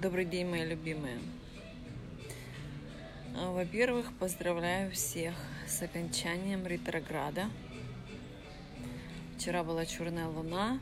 Добрый 0.00 0.24
день, 0.24 0.46
мои 0.46 0.64
любимые. 0.64 1.18
А, 3.36 3.52
Во-первых, 3.52 4.10
поздравляю 4.18 4.90
всех 4.92 5.34
с 5.68 5.82
окончанием 5.82 6.66
ретрограда. 6.66 7.50
Вчера 9.36 9.62
была 9.62 9.84
черная 9.84 10.26
луна, 10.26 10.80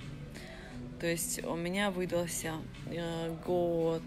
то 1.00 1.08
есть 1.08 1.42
у 1.42 1.56
меня 1.56 1.90
выдался 1.90 2.52
э, 2.86 3.34
год 3.44 4.04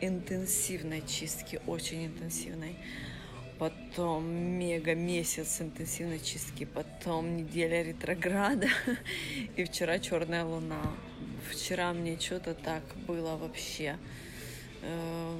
интенсивной 0.00 1.06
чистки, 1.06 1.60
очень 1.68 2.06
интенсивной. 2.06 2.74
Потом 3.60 4.28
мега 4.28 4.96
месяц 4.96 5.60
интенсивной 5.60 6.18
чистки, 6.18 6.64
потом 6.64 7.36
неделя 7.36 7.84
ретрограда 7.84 8.66
и 9.56 9.62
вчера 9.62 10.00
черная 10.00 10.44
луна. 10.44 10.82
Вчера 11.48 11.92
мне 11.92 12.18
что-то 12.18 12.54
так 12.54 12.82
было 13.06 13.36
вообще. 13.36 13.96
Э, 14.82 15.38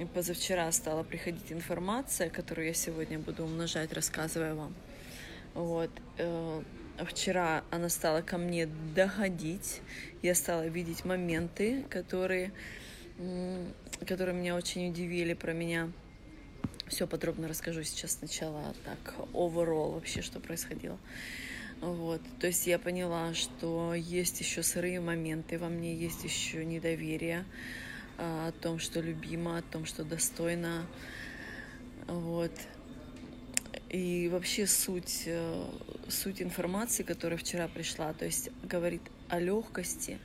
и 0.00 0.04
позавчера 0.04 0.70
стала 0.72 1.02
приходить 1.02 1.52
информация, 1.52 2.30
которую 2.30 2.66
я 2.68 2.74
сегодня 2.74 3.18
буду 3.18 3.44
умножать, 3.44 3.92
рассказывая 3.92 4.54
вам. 4.54 4.74
Вот. 5.54 5.90
э, 6.18 6.62
Вчера 7.04 7.64
она 7.70 7.88
стала 7.88 8.20
ко 8.20 8.36
мне 8.36 8.68
доходить. 8.94 9.80
Я 10.22 10.34
стала 10.34 10.66
видеть 10.66 11.06
моменты, 11.06 11.82
которые, 11.88 12.52
которые 14.06 14.36
меня 14.36 14.54
очень 14.54 14.90
удивили 14.90 15.32
про 15.32 15.52
меня. 15.54 15.90
Все 16.88 17.06
подробно 17.06 17.48
расскажу 17.48 17.84
сейчас 17.84 18.18
сначала 18.18 18.74
так, 18.84 19.14
overall 19.32 19.94
вообще, 19.94 20.20
что 20.20 20.40
происходило. 20.40 20.98
Вот. 21.80 22.20
То 22.38 22.48
есть 22.48 22.66
я 22.66 22.78
поняла, 22.78 23.32
что 23.32 23.94
есть 23.94 24.40
еще 24.40 24.62
сырые 24.62 25.00
моменты, 25.00 25.58
во 25.58 25.68
мне 25.68 25.94
есть 25.94 26.24
еще 26.24 26.66
недоверие 26.66 27.46
а, 27.46 27.89
о 28.20 28.52
том, 28.52 28.78
что 28.78 29.00
любима, 29.00 29.58
о 29.58 29.62
том, 29.62 29.86
что 29.86 30.04
достойна. 30.04 30.86
Вот. 32.06 32.52
И 33.88 34.28
вообще 34.28 34.66
суть, 34.66 35.22
э, 35.26 35.64
суть 36.08 36.42
информации, 36.42 37.02
которая 37.02 37.38
вчера 37.38 37.66
пришла, 37.66 38.12
то 38.12 38.24
есть 38.24 38.50
говорит 38.62 39.02
о 39.28 39.40
легкости, 39.40 40.18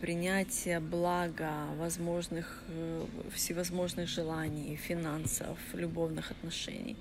принятия 0.00 0.80
блага, 0.80 1.52
возможных, 1.76 2.62
э, 2.68 3.06
всевозможных 3.34 4.08
желаний, 4.08 4.76
финансов, 4.76 5.58
любовных 5.74 6.30
отношений. 6.30 6.96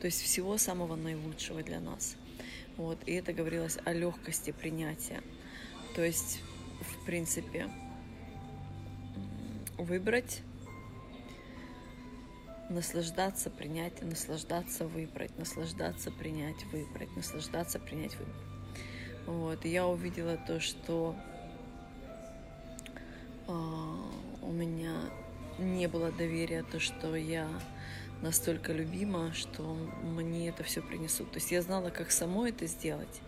То 0.00 0.06
есть 0.06 0.20
всего 0.22 0.58
самого 0.58 0.96
наилучшего 0.96 1.62
для 1.62 1.80
нас. 1.80 2.16
Вот. 2.76 2.98
И 3.06 3.12
это 3.12 3.32
говорилось 3.32 3.78
о 3.84 3.92
легкости 3.92 4.52
принятия. 4.52 5.20
То 5.94 6.02
есть, 6.02 6.40
в 6.80 7.04
принципе, 7.04 7.68
выбрать 9.80 10.42
наслаждаться, 12.68 13.50
принять, 13.50 14.00
наслаждаться, 14.02 14.86
выбрать, 14.86 15.36
наслаждаться, 15.36 16.10
принять, 16.12 16.64
выбрать, 16.72 17.14
наслаждаться, 17.16 17.78
принять, 17.80 18.16
выбрать. 18.16 18.36
Вот, 19.26 19.64
я 19.64 19.86
увидела 19.86 20.36
то, 20.36 20.60
что 20.60 21.16
а, 23.48 24.10
у 24.42 24.52
меня 24.52 24.94
не 25.58 25.88
было 25.88 26.12
доверия, 26.12 26.62
то, 26.62 26.78
что 26.78 27.16
я 27.16 27.48
настолько 28.22 28.72
любима, 28.72 29.32
что 29.34 29.62
мне 30.02 30.48
это 30.48 30.62
все 30.62 30.80
принесут. 30.80 31.32
То 31.32 31.38
есть 31.38 31.50
я 31.50 31.62
знала, 31.62 31.90
как 31.90 32.10
самой 32.10 32.50
это 32.50 32.66
сделать, 32.66 33.20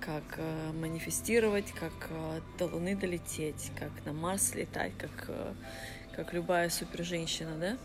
как 0.00 0.22
э, 0.36 0.72
манифестировать, 0.72 1.72
как 1.72 1.92
э, 2.10 2.40
до 2.58 2.66
Луны 2.66 2.96
долететь, 2.96 3.70
как 3.78 3.90
на 4.04 4.12
Марс 4.12 4.54
летать, 4.54 4.92
как, 4.98 5.26
э, 5.28 5.54
как 6.14 6.32
любая 6.32 6.68
супер 6.70 7.04
женщина, 7.04 7.56
да. 7.58 7.76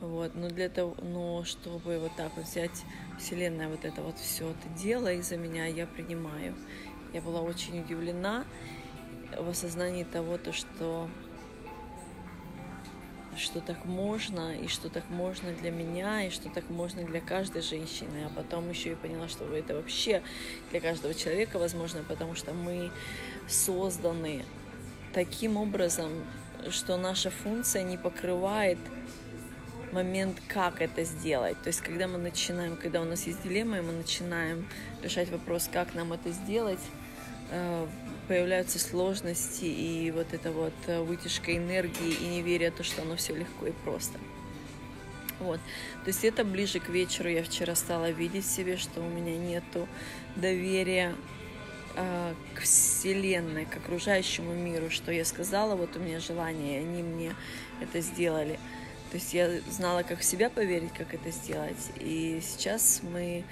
Вот, 0.00 0.34
но 0.34 0.48
для 0.48 0.68
того, 0.68 0.96
но 1.02 1.44
чтобы 1.44 1.98
вот 1.98 2.16
так 2.16 2.32
вот 2.36 2.46
взять 2.46 2.84
Вселенная 3.18 3.68
вот 3.68 3.84
это 3.84 4.00
вот 4.02 4.18
все 4.18 4.50
это 4.50 4.68
дело 4.80 5.12
из-за 5.12 5.36
меня, 5.36 5.66
я 5.66 5.86
принимаю. 5.86 6.54
Я 7.12 7.20
была 7.20 7.42
очень 7.42 7.80
удивлена 7.80 8.44
в 9.36 9.48
осознании 9.48 10.04
того, 10.04 10.38
то, 10.38 10.52
что 10.52 11.08
что 13.36 13.60
так 13.60 13.84
можно, 13.84 14.54
и 14.56 14.68
что 14.68 14.88
так 14.88 15.04
можно 15.08 15.52
для 15.52 15.70
меня, 15.70 16.26
и 16.26 16.30
что 16.30 16.48
так 16.50 16.68
можно 16.70 17.04
для 17.04 17.20
каждой 17.20 17.62
женщины. 17.62 18.26
А 18.26 18.30
потом 18.34 18.68
еще 18.68 18.92
и 18.92 18.94
поняла, 18.94 19.28
что 19.28 19.44
это 19.54 19.74
вообще 19.74 20.22
для 20.70 20.80
каждого 20.80 21.14
человека 21.14 21.58
возможно, 21.58 22.02
потому 22.06 22.34
что 22.34 22.52
мы 22.52 22.90
созданы 23.48 24.44
таким 25.12 25.56
образом, 25.56 26.10
что 26.70 26.96
наша 26.96 27.30
функция 27.30 27.82
не 27.82 27.96
покрывает 27.96 28.78
момент, 29.92 30.40
как 30.48 30.80
это 30.80 31.04
сделать. 31.04 31.60
То 31.62 31.68
есть, 31.68 31.80
когда 31.80 32.06
мы 32.06 32.18
начинаем, 32.18 32.76
когда 32.76 33.00
у 33.00 33.04
нас 33.04 33.26
есть 33.26 33.42
дилемма, 33.42 33.78
и 33.78 33.80
мы 33.80 33.92
начинаем 33.92 34.68
решать 35.02 35.30
вопрос, 35.30 35.68
как 35.72 35.94
нам 35.94 36.12
это 36.12 36.30
сделать, 36.30 36.80
э, 37.50 37.86
появляются 38.30 38.78
сложности 38.78 39.64
и 39.64 40.12
вот 40.12 40.32
эта 40.32 40.52
вот 40.52 40.72
э, 40.86 41.00
вытяжка 41.00 41.56
энергии 41.56 42.12
и 42.12 42.28
неверие 42.28 42.70
то, 42.70 42.84
что 42.84 43.02
оно 43.02 43.16
все 43.16 43.34
легко 43.34 43.66
и 43.66 43.72
просто. 43.72 44.20
Вот. 45.40 45.58
То 46.04 46.10
есть 46.10 46.24
это 46.24 46.44
ближе 46.44 46.78
к 46.78 46.88
вечеру 46.90 47.28
я 47.28 47.42
вчера 47.42 47.74
стала 47.74 48.08
видеть 48.12 48.44
в 48.44 48.48
себе, 48.48 48.76
что 48.76 49.00
у 49.00 49.08
меня 49.08 49.36
нету 49.36 49.88
доверия 50.36 51.12
э, 51.96 52.34
к 52.54 52.60
Вселенной, 52.60 53.64
к 53.64 53.76
окружающему 53.78 54.54
миру, 54.54 54.90
что 54.90 55.10
я 55.10 55.24
сказала, 55.24 55.74
вот 55.74 55.96
у 55.96 55.98
меня 55.98 56.20
желание, 56.20 56.78
и 56.78 56.84
они 56.84 57.02
мне 57.02 57.34
это 57.80 58.00
сделали. 58.00 58.60
То 59.10 59.16
есть 59.16 59.34
я 59.34 59.60
знала, 59.68 60.04
как 60.04 60.20
в 60.20 60.24
себя 60.24 60.50
поверить, 60.50 60.92
как 60.96 61.14
это 61.14 61.32
сделать. 61.32 61.90
И 61.98 62.40
сейчас 62.44 63.00
мы 63.02 63.42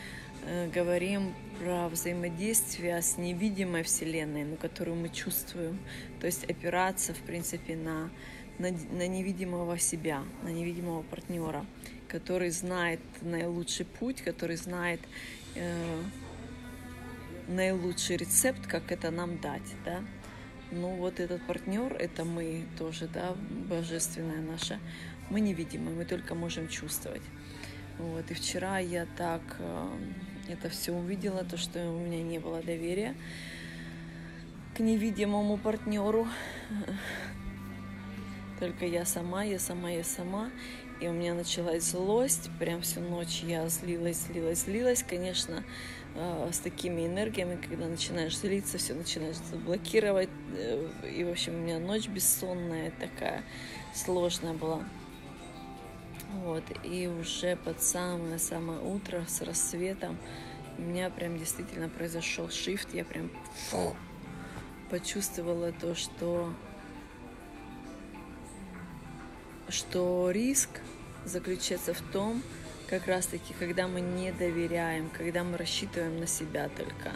говорим 0.72 1.34
про 1.58 1.88
взаимодействие 1.88 3.02
с 3.02 3.18
невидимой 3.18 3.82
Вселенной, 3.82 4.44
но 4.44 4.56
которую 4.56 4.96
мы 4.96 5.08
чувствуем. 5.08 5.78
То 6.20 6.26
есть 6.26 6.44
опираться, 6.44 7.12
в 7.14 7.18
принципе, 7.18 7.76
на, 7.76 8.10
на, 8.58 8.70
на 8.70 9.06
невидимого 9.06 9.78
себя, 9.78 10.22
на 10.42 10.48
невидимого 10.48 11.02
партнера, 11.02 11.66
который 12.08 12.50
знает 12.50 13.00
наилучший 13.22 13.86
путь, 13.86 14.22
который 14.22 14.56
знает 14.56 15.00
э, 15.54 16.02
наилучший 17.48 18.16
рецепт, 18.16 18.66
как 18.66 18.92
это 18.92 19.10
нам 19.10 19.38
дать, 19.40 19.74
да. 19.84 20.02
Ну 20.70 20.96
вот 20.96 21.18
этот 21.18 21.46
партнер, 21.46 21.94
это 21.94 22.24
мы 22.24 22.66
тоже, 22.78 23.08
да, 23.08 23.34
божественная 23.68 24.42
наша. 24.42 24.78
Мы 25.30 25.40
невидимы, 25.40 25.90
мы 25.90 26.04
только 26.04 26.34
можем 26.34 26.68
чувствовать. 26.68 27.22
Вот, 27.98 28.30
и 28.30 28.34
вчера 28.34 28.78
я 28.78 29.06
так 29.16 29.42
э, 29.58 29.88
это 30.48 30.68
все 30.68 30.92
увидела, 30.92 31.44
то, 31.44 31.56
что 31.56 31.78
у 31.90 31.98
меня 31.98 32.22
не 32.22 32.38
было 32.38 32.62
доверия 32.62 33.14
к 34.76 34.80
невидимому 34.80 35.56
партнеру. 35.56 36.28
Только 38.60 38.86
я 38.86 39.04
сама, 39.04 39.42
я 39.42 39.58
сама, 39.58 39.90
я 39.90 40.04
сама. 40.04 40.50
И 41.00 41.08
у 41.08 41.12
меня 41.12 41.34
началась 41.34 41.82
злость. 41.82 42.50
Прям 42.58 42.82
всю 42.82 43.00
ночь 43.00 43.42
я 43.42 43.68
злилась, 43.68 44.26
злилась, 44.26 44.64
злилась. 44.64 45.02
Конечно, 45.02 45.64
э, 46.14 46.50
с 46.52 46.58
такими 46.58 47.06
энергиями, 47.06 47.56
когда 47.68 47.86
начинаешь 47.86 48.36
злиться, 48.38 48.78
все 48.78 48.94
начинаешь 48.94 49.36
блокировать. 49.64 50.30
Э, 50.56 50.88
и, 51.12 51.24
в 51.24 51.30
общем, 51.30 51.54
у 51.54 51.58
меня 51.58 51.78
ночь 51.78 52.08
бессонная 52.08 52.92
такая 53.00 53.42
сложная 53.94 54.54
была. 54.54 54.84
Вот, 56.34 56.64
и 56.84 57.06
уже 57.06 57.56
под 57.56 57.82
самое-самое 57.82 58.80
утро 58.80 59.24
с 59.26 59.40
рассветом 59.40 60.18
у 60.76 60.82
меня 60.82 61.10
прям 61.10 61.38
действительно 61.38 61.88
произошел 61.88 62.50
шифт. 62.50 62.92
Я 62.94 63.04
прям 63.04 63.30
фу, 63.70 63.96
почувствовала 64.90 65.72
то, 65.72 65.94
что 65.94 66.52
что 69.68 70.30
риск 70.30 70.70
заключается 71.24 71.92
в 71.92 72.00
том, 72.12 72.42
как 72.88 73.06
раз-таки, 73.06 73.54
когда 73.58 73.86
мы 73.86 74.00
не 74.00 74.32
доверяем, 74.32 75.10
когда 75.10 75.44
мы 75.44 75.58
рассчитываем 75.58 76.18
на 76.20 76.26
себя 76.26 76.70
только, 76.70 77.12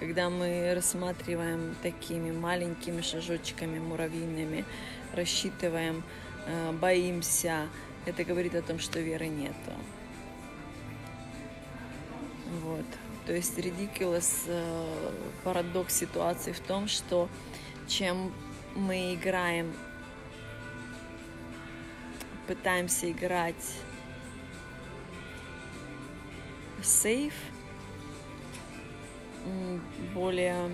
когда 0.00 0.28
мы 0.28 0.72
рассматриваем 0.74 1.76
такими 1.82 2.32
маленькими 2.32 3.02
шажочками 3.02 3.78
муравьиными, 3.78 4.64
рассчитываем, 5.14 6.02
э, 6.46 6.72
боимся, 6.72 7.68
это 8.06 8.24
говорит 8.24 8.54
о 8.54 8.62
том, 8.62 8.78
что 8.78 9.00
веры 9.00 9.26
нету. 9.26 9.72
Вот. 12.62 12.86
То 13.26 13.34
есть 13.34 13.58
ridiculous 13.58 14.44
э, 14.46 15.12
парадокс 15.42 15.94
ситуации 15.94 16.52
в 16.52 16.60
том, 16.60 16.86
что 16.86 17.28
чем 17.88 18.32
мы 18.74 19.14
играем 19.14 19.74
пытаемся 22.46 23.10
играть 23.10 23.74
сейф, 26.82 27.34
более 30.14 30.70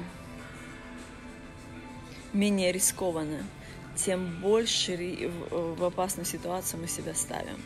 менее 2.32 2.72
рискованно, 2.72 3.44
тем 3.96 4.40
больше 4.40 5.30
в 5.50 5.84
опасную 5.84 6.26
ситуацию 6.26 6.80
мы 6.80 6.88
себя 6.88 7.14
ставим. 7.14 7.60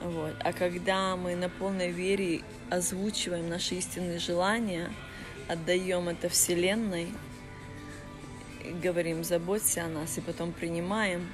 Вот. 0.00 0.34
А 0.40 0.52
когда 0.52 1.16
мы 1.16 1.34
на 1.34 1.48
полной 1.48 1.90
вере 1.90 2.42
озвучиваем 2.68 3.48
наши 3.48 3.76
истинные 3.76 4.18
желания, 4.18 4.92
отдаем 5.48 6.08
это 6.08 6.28
Вселенной, 6.28 7.08
говорим, 8.82 9.24
заботься 9.24 9.84
о 9.84 9.88
нас, 9.88 10.18
и 10.18 10.20
потом 10.20 10.52
принимаем, 10.52 11.26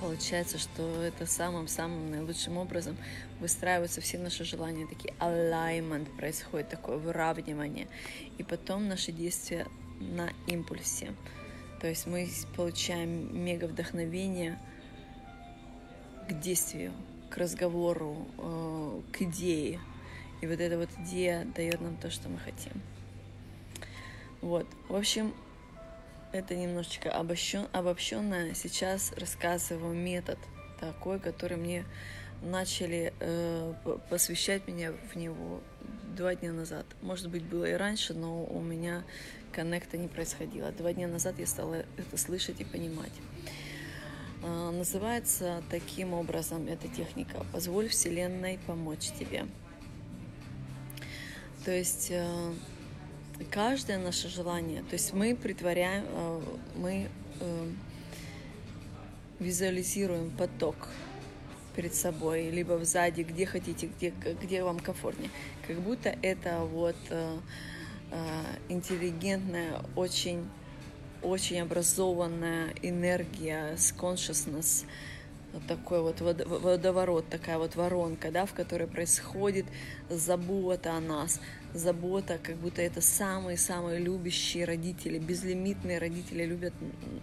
получается, 0.00 0.58
что 0.58 1.02
это 1.02 1.26
самым-самым 1.26 2.10
наилучшим 2.10 2.56
образом 2.56 2.96
выстраиваются 3.40 4.00
все 4.00 4.18
наши 4.18 4.44
желания, 4.44 4.86
такие 4.86 5.14
alignment 5.20 6.06
происходит, 6.16 6.68
такое 6.68 6.98
выравнивание, 6.98 7.88
и 8.36 8.42
потом 8.42 8.88
наши 8.88 9.12
действия 9.12 9.66
на 10.00 10.30
импульсе. 10.46 11.14
То 11.80 11.86
есть 11.86 12.06
мы 12.06 12.28
получаем 12.56 13.44
мега 13.44 13.66
вдохновение 13.66 14.58
к 16.28 16.32
действию, 16.40 16.92
к 17.30 17.36
разговору, 17.36 18.26
э, 18.38 19.00
к 19.12 19.22
идее. 19.22 19.80
И 20.40 20.46
вот 20.46 20.60
эта 20.60 20.78
вот 20.78 20.88
идея 21.00 21.46
дает 21.56 21.80
нам 21.80 21.96
то, 21.96 22.10
что 22.10 22.28
мы 22.28 22.38
хотим. 22.38 22.72
Вот. 24.40 24.66
В 24.88 24.94
общем, 24.94 25.34
это 26.32 26.54
немножечко 26.54 27.10
обобщен, 27.10 27.66
обобщенно. 27.72 28.54
Сейчас 28.54 29.12
рассказываю 29.12 29.94
метод 29.94 30.38
такой, 30.80 31.18
который 31.18 31.56
мне 31.56 31.84
начали 32.42 33.12
э, 33.18 33.74
посвящать 34.10 34.68
меня 34.68 34.92
в 35.12 35.16
него 35.16 35.60
два 36.16 36.34
дня 36.34 36.52
назад. 36.52 36.86
Может 37.02 37.30
быть, 37.30 37.42
было 37.42 37.64
и 37.64 37.72
раньше, 37.72 38.14
но 38.14 38.44
у 38.44 38.60
меня 38.60 39.04
коннекта 39.58 39.98
не 39.98 40.06
происходило. 40.06 40.70
Два 40.70 40.92
дня 40.92 41.08
назад 41.08 41.40
я 41.40 41.46
стала 41.46 41.84
это 41.96 42.16
слышать 42.16 42.60
и 42.60 42.64
понимать. 42.64 43.10
Э, 44.44 44.70
называется 44.70 45.64
таким 45.68 46.14
образом 46.14 46.68
эта 46.68 46.86
техника 46.86 47.44
«Позволь 47.52 47.88
Вселенной 47.88 48.60
помочь 48.68 49.10
тебе». 49.18 49.46
То 51.64 51.72
есть 51.72 52.12
э, 52.12 52.54
каждое 53.50 53.98
наше 53.98 54.28
желание, 54.28 54.82
то 54.82 54.92
есть 54.92 55.12
мы 55.12 55.34
притворяем, 55.34 56.04
э, 56.06 56.40
мы 56.76 57.08
э, 57.40 57.68
визуализируем 59.40 60.30
поток 60.30 60.88
перед 61.74 61.96
собой, 61.96 62.50
либо 62.50 62.84
сзади, 62.84 63.22
где 63.22 63.44
хотите, 63.44 63.88
где, 63.88 64.14
где 64.40 64.62
вам 64.62 64.78
комфортнее. 64.78 65.30
Как 65.66 65.80
будто 65.80 66.16
это 66.22 66.60
вот 66.60 66.96
интеллигентная, 68.68 69.82
очень, 69.96 70.48
очень 71.22 71.60
образованная 71.60 72.74
энергия 72.82 73.76
с 73.76 73.92
consciousness, 73.92 74.84
вот 75.52 75.66
такой 75.66 76.02
вот 76.02 76.20
водоворот, 76.20 77.28
такая 77.28 77.58
вот 77.58 77.74
воронка, 77.74 78.30
да, 78.30 78.44
в 78.44 78.52
которой 78.52 78.86
происходит 78.86 79.64
забота 80.10 80.94
о 80.94 81.00
нас, 81.00 81.40
забота, 81.72 82.38
как 82.42 82.56
будто 82.56 82.82
это 82.82 83.00
самые-самые 83.00 83.98
любящие 83.98 84.64
родители, 84.66 85.18
безлимитные 85.18 85.98
родители 85.98 86.44
любят 86.44 86.74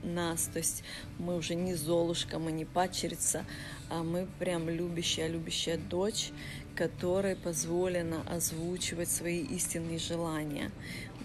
нас, 0.03 0.49
то 0.51 0.57
есть 0.57 0.83
мы 1.19 1.35
уже 1.35 1.55
не 1.55 1.75
Золушка, 1.75 2.39
мы 2.39 2.51
не 2.51 2.65
падчерица, 2.65 3.45
а 3.89 4.03
мы 4.03 4.27
прям 4.39 4.69
любящая, 4.69 5.27
любящая 5.27 5.77
дочь, 5.77 6.31
которой 6.75 7.35
позволено 7.35 8.23
озвучивать 8.29 9.09
свои 9.09 9.41
истинные 9.41 9.97
желания, 9.97 10.71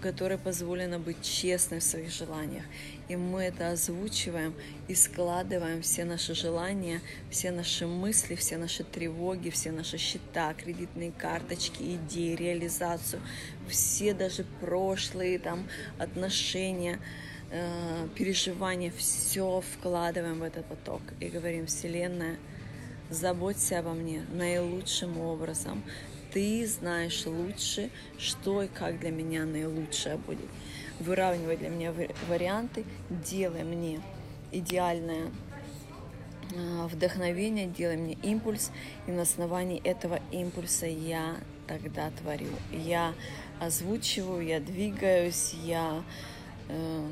которой 0.01 0.39
позволено 0.39 0.99
быть 0.99 1.23
честной 1.23 1.81
в 1.81 1.85
своих 1.85 2.11
желаниях. 2.11 2.65
И 3.09 3.17
мы 3.17 3.43
это 3.43 3.71
озвучиваем 3.71 4.55
и 4.89 4.95
складываем 4.95 5.83
все 5.83 6.05
наши 6.05 6.35
желания, 6.35 7.01
все 7.31 7.51
наши 7.51 7.87
мысли, 7.87 8.35
все 8.35 8.57
наши 8.57 8.85
тревоги, 8.85 9.51
все 9.51 9.73
наши 9.73 9.99
счета, 9.99 10.55
кредитные 10.55 11.13
карточки, 11.13 11.97
идеи, 11.97 12.35
реализацию, 12.35 13.21
все 13.69 14.15
даже 14.15 14.45
прошлые 14.61 15.39
там 15.39 15.69
отношения, 15.99 16.99
э, 17.51 18.09
переживания, 18.15 18.93
все 18.97 19.61
вкладываем 19.61 20.41
в 20.41 20.43
этот 20.43 20.67
поток 20.67 21.03
и 21.21 21.29
говорим, 21.29 21.67
Вселенная, 21.67 22.37
заботься 23.11 23.81
обо 23.81 23.93
мне 23.93 24.25
наилучшим 24.33 25.19
образом. 25.19 25.83
Ты 26.33 26.67
знаешь 26.67 27.27
лучше, 27.27 27.91
что 28.19 28.63
и 28.63 28.69
как 28.69 29.01
для 29.01 29.11
меня 29.11 29.45
наилучшее 29.45 30.17
будет. 30.17 30.49
Выравнивай 31.01 31.57
для 31.57 31.71
меня 31.71 31.93
варианты, 32.29 32.85
делай 33.11 33.65
мне 33.65 34.01
идеальное 34.53 35.31
а, 36.57 36.87
вдохновение, 36.87 37.67
делай 37.67 37.97
мне 37.97 38.15
импульс, 38.23 38.71
и 39.07 39.11
на 39.11 39.23
основании 39.23 39.81
этого 39.83 40.21
импульса 40.31 40.87
я 40.87 41.37
тогда 41.67 42.11
творю. 42.11 42.51
Я 42.73 43.15
озвучиваю, 43.61 44.45
я 44.45 44.61
двигаюсь, 44.61 45.55
я 45.65 46.03
э, 46.69 47.09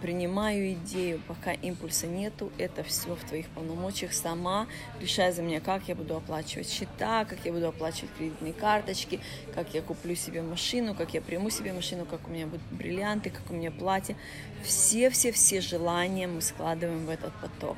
принимаю 0.00 0.72
идею, 0.72 1.20
пока 1.26 1.52
импульса 1.52 2.06
нету, 2.06 2.50
это 2.58 2.82
все 2.82 3.14
в 3.14 3.24
твоих 3.24 3.48
полномочиях, 3.48 4.12
сама 4.12 4.66
решай 5.00 5.32
за 5.32 5.42
меня, 5.42 5.60
как 5.60 5.88
я 5.88 5.94
буду 5.94 6.16
оплачивать 6.16 6.68
счета, 6.68 7.24
как 7.24 7.38
я 7.44 7.52
буду 7.52 7.68
оплачивать 7.68 8.10
кредитные 8.16 8.52
карточки, 8.52 9.20
как 9.54 9.74
я 9.74 9.82
куплю 9.82 10.14
себе 10.14 10.42
машину, 10.42 10.94
как 10.94 11.14
я 11.14 11.20
приму 11.20 11.50
себе 11.50 11.72
машину, 11.72 12.06
как 12.06 12.28
у 12.28 12.30
меня 12.30 12.46
будут 12.46 12.66
бриллианты, 12.70 13.30
как 13.30 13.50
у 13.50 13.54
меня 13.54 13.70
платье. 13.70 14.16
Все-все-все 14.64 15.60
желания 15.60 16.26
мы 16.26 16.40
складываем 16.40 17.06
в 17.06 17.10
этот 17.10 17.32
поток, 17.40 17.76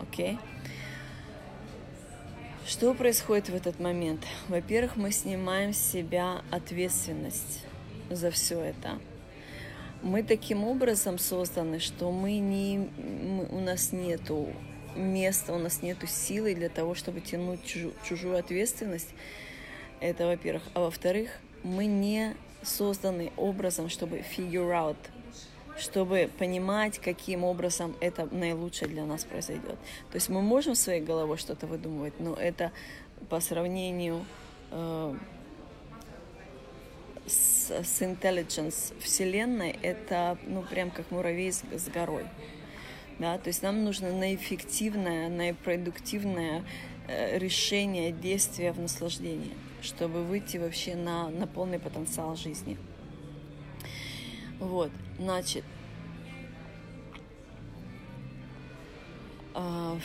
окей? 0.00 0.32
Okay? 0.32 0.38
Что 2.66 2.94
происходит 2.94 3.50
в 3.50 3.54
этот 3.54 3.78
момент? 3.78 4.24
Во-первых, 4.48 4.96
мы 4.96 5.12
снимаем 5.12 5.74
с 5.74 5.78
себя 5.78 6.40
ответственность 6.50 7.62
за 8.08 8.30
все 8.30 8.58
это 8.58 8.98
мы 10.04 10.22
таким 10.22 10.64
образом 10.64 11.18
созданы, 11.18 11.80
что 11.80 12.12
мы 12.12 12.36
не, 12.38 12.90
мы, 12.98 13.46
у 13.46 13.60
нас 13.60 13.90
нету 13.90 14.48
места, 14.94 15.54
у 15.54 15.58
нас 15.58 15.82
нету 15.82 16.06
силы 16.06 16.54
для 16.54 16.68
того, 16.68 16.94
чтобы 16.94 17.20
тянуть 17.20 17.64
чужую, 17.64 17.94
чужую 18.04 18.36
ответственность. 18.36 19.08
Это 20.00 20.26
во-первых. 20.26 20.62
А 20.74 20.80
во-вторых, 20.80 21.30
мы 21.62 21.86
не 21.86 22.36
созданы 22.62 23.32
образом, 23.38 23.88
чтобы 23.88 24.18
figure 24.18 24.72
out, 24.72 24.96
чтобы 25.78 26.30
понимать, 26.38 26.98
каким 26.98 27.42
образом 27.42 27.96
это 28.00 28.28
наилучшее 28.30 28.88
для 28.88 29.06
нас 29.06 29.24
произойдет. 29.24 29.78
То 30.10 30.16
есть 30.16 30.28
мы 30.28 30.42
можем 30.42 30.74
своей 30.74 31.00
головой 31.00 31.38
что-то 31.38 31.66
выдумывать, 31.66 32.20
но 32.20 32.34
это 32.34 32.72
по 33.30 33.40
сравнению 33.40 34.24
э, 34.70 35.16
с, 37.26 37.70
с 37.70 38.02
intelligence 38.02 38.94
Вселенной, 39.00 39.78
это, 39.82 40.38
ну, 40.46 40.62
прям 40.62 40.90
как 40.90 41.10
муравей 41.10 41.52
с, 41.52 41.62
с 41.72 41.88
горой. 41.88 42.24
Да, 43.18 43.38
то 43.38 43.48
есть 43.48 43.62
нам 43.62 43.84
нужно 43.84 44.12
наэффективное, 44.12 45.28
наипродуктивное 45.28 46.64
э, 47.06 47.38
решение 47.38 48.10
действия 48.10 48.72
в 48.72 48.80
наслаждении, 48.80 49.52
чтобы 49.82 50.24
выйти 50.24 50.56
вообще 50.56 50.96
на, 50.96 51.28
на 51.30 51.46
полный 51.46 51.78
потенциал 51.78 52.34
жизни. 52.36 52.76
Вот, 54.58 54.90
значит, 55.18 55.64
э, 59.54 59.98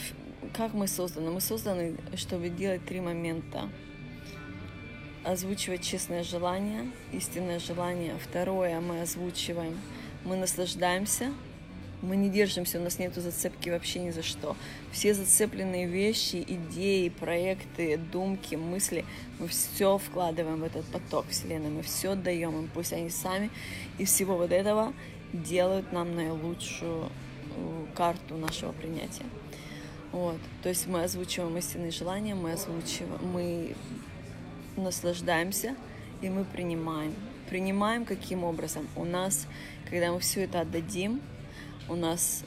как 0.53 0.73
мы 0.73 0.88
созданы? 0.88 1.31
Мы 1.31 1.41
созданы, 1.41 1.97
чтобы 2.15 2.49
делать 2.49 2.85
три 2.85 3.01
момента 3.01 3.69
озвучивать 5.23 5.81
честное 5.83 6.23
желание, 6.23 6.91
истинное 7.11 7.59
желание. 7.59 8.15
Второе, 8.23 8.79
мы 8.79 9.01
озвучиваем, 9.01 9.77
мы 10.23 10.35
наслаждаемся, 10.38 11.31
мы 12.01 12.15
не 12.15 12.29
держимся, 12.29 12.79
у 12.79 12.83
нас 12.83 12.97
нет 12.97 13.13
зацепки 13.15 13.69
вообще 13.69 13.99
ни 13.99 14.11
за 14.11 14.23
что. 14.23 14.55
Все 14.91 15.13
зацепленные 15.13 15.85
вещи, 15.85 16.43
идеи, 16.47 17.09
проекты, 17.09 17.97
думки, 17.97 18.55
мысли, 18.55 19.03
мы 19.38 19.47
все 19.47 19.97
вкладываем 19.97 20.61
в 20.61 20.63
этот 20.63 20.85
поток 20.85 21.27
Вселенной, 21.29 21.69
мы 21.69 21.81
все 21.83 22.15
даем 22.15 22.57
им, 22.57 22.69
пусть 22.73 22.93
они 22.93 23.09
сами 23.09 23.49
из 23.97 24.09
всего 24.09 24.38
вот 24.38 24.51
этого 24.51 24.93
делают 25.33 25.91
нам 25.91 26.15
наилучшую 26.15 27.09
э, 27.55 27.85
карту 27.95 28.38
нашего 28.38 28.71
принятия. 28.71 29.25
Вот. 30.11 30.38
То 30.63 30.69
есть 30.69 30.88
мы 30.88 31.03
озвучиваем 31.03 31.55
истинные 31.57 31.91
желания, 31.91 32.33
мы 32.33 32.53
озвучиваем, 32.53 33.19
мы 33.31 33.75
наслаждаемся, 34.79 35.75
и 36.21 36.29
мы 36.29 36.43
принимаем. 36.43 37.13
Принимаем 37.50 38.05
каким 38.05 38.43
образом? 38.43 38.88
У 38.95 39.05
нас, 39.05 39.48
когда 39.89 40.12
мы 40.12 40.19
все 40.19 40.43
это 40.43 40.62
отдадим, 40.62 41.21
у 41.88 41.95
нас 41.95 42.43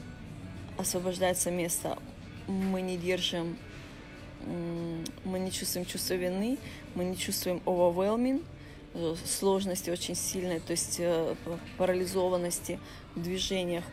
освобождается 0.77 1.51
место, 1.51 1.97
мы 2.47 2.81
не 2.81 2.97
держим, 2.97 3.57
мы 5.25 5.39
не 5.39 5.51
чувствуем 5.51 5.85
чувство 5.85 6.15
вины, 6.15 6.57
мы 6.95 7.05
не 7.05 7.17
чувствуем 7.17 7.61
overwhelming, 7.65 8.43
сложности 9.25 9.89
очень 9.89 10.15
сильной, 10.15 10.59
то 10.59 10.71
есть 10.71 10.97
э, 10.99 11.35
парализованности 11.77 12.79
в 13.15 13.21
движениях, 13.21 13.83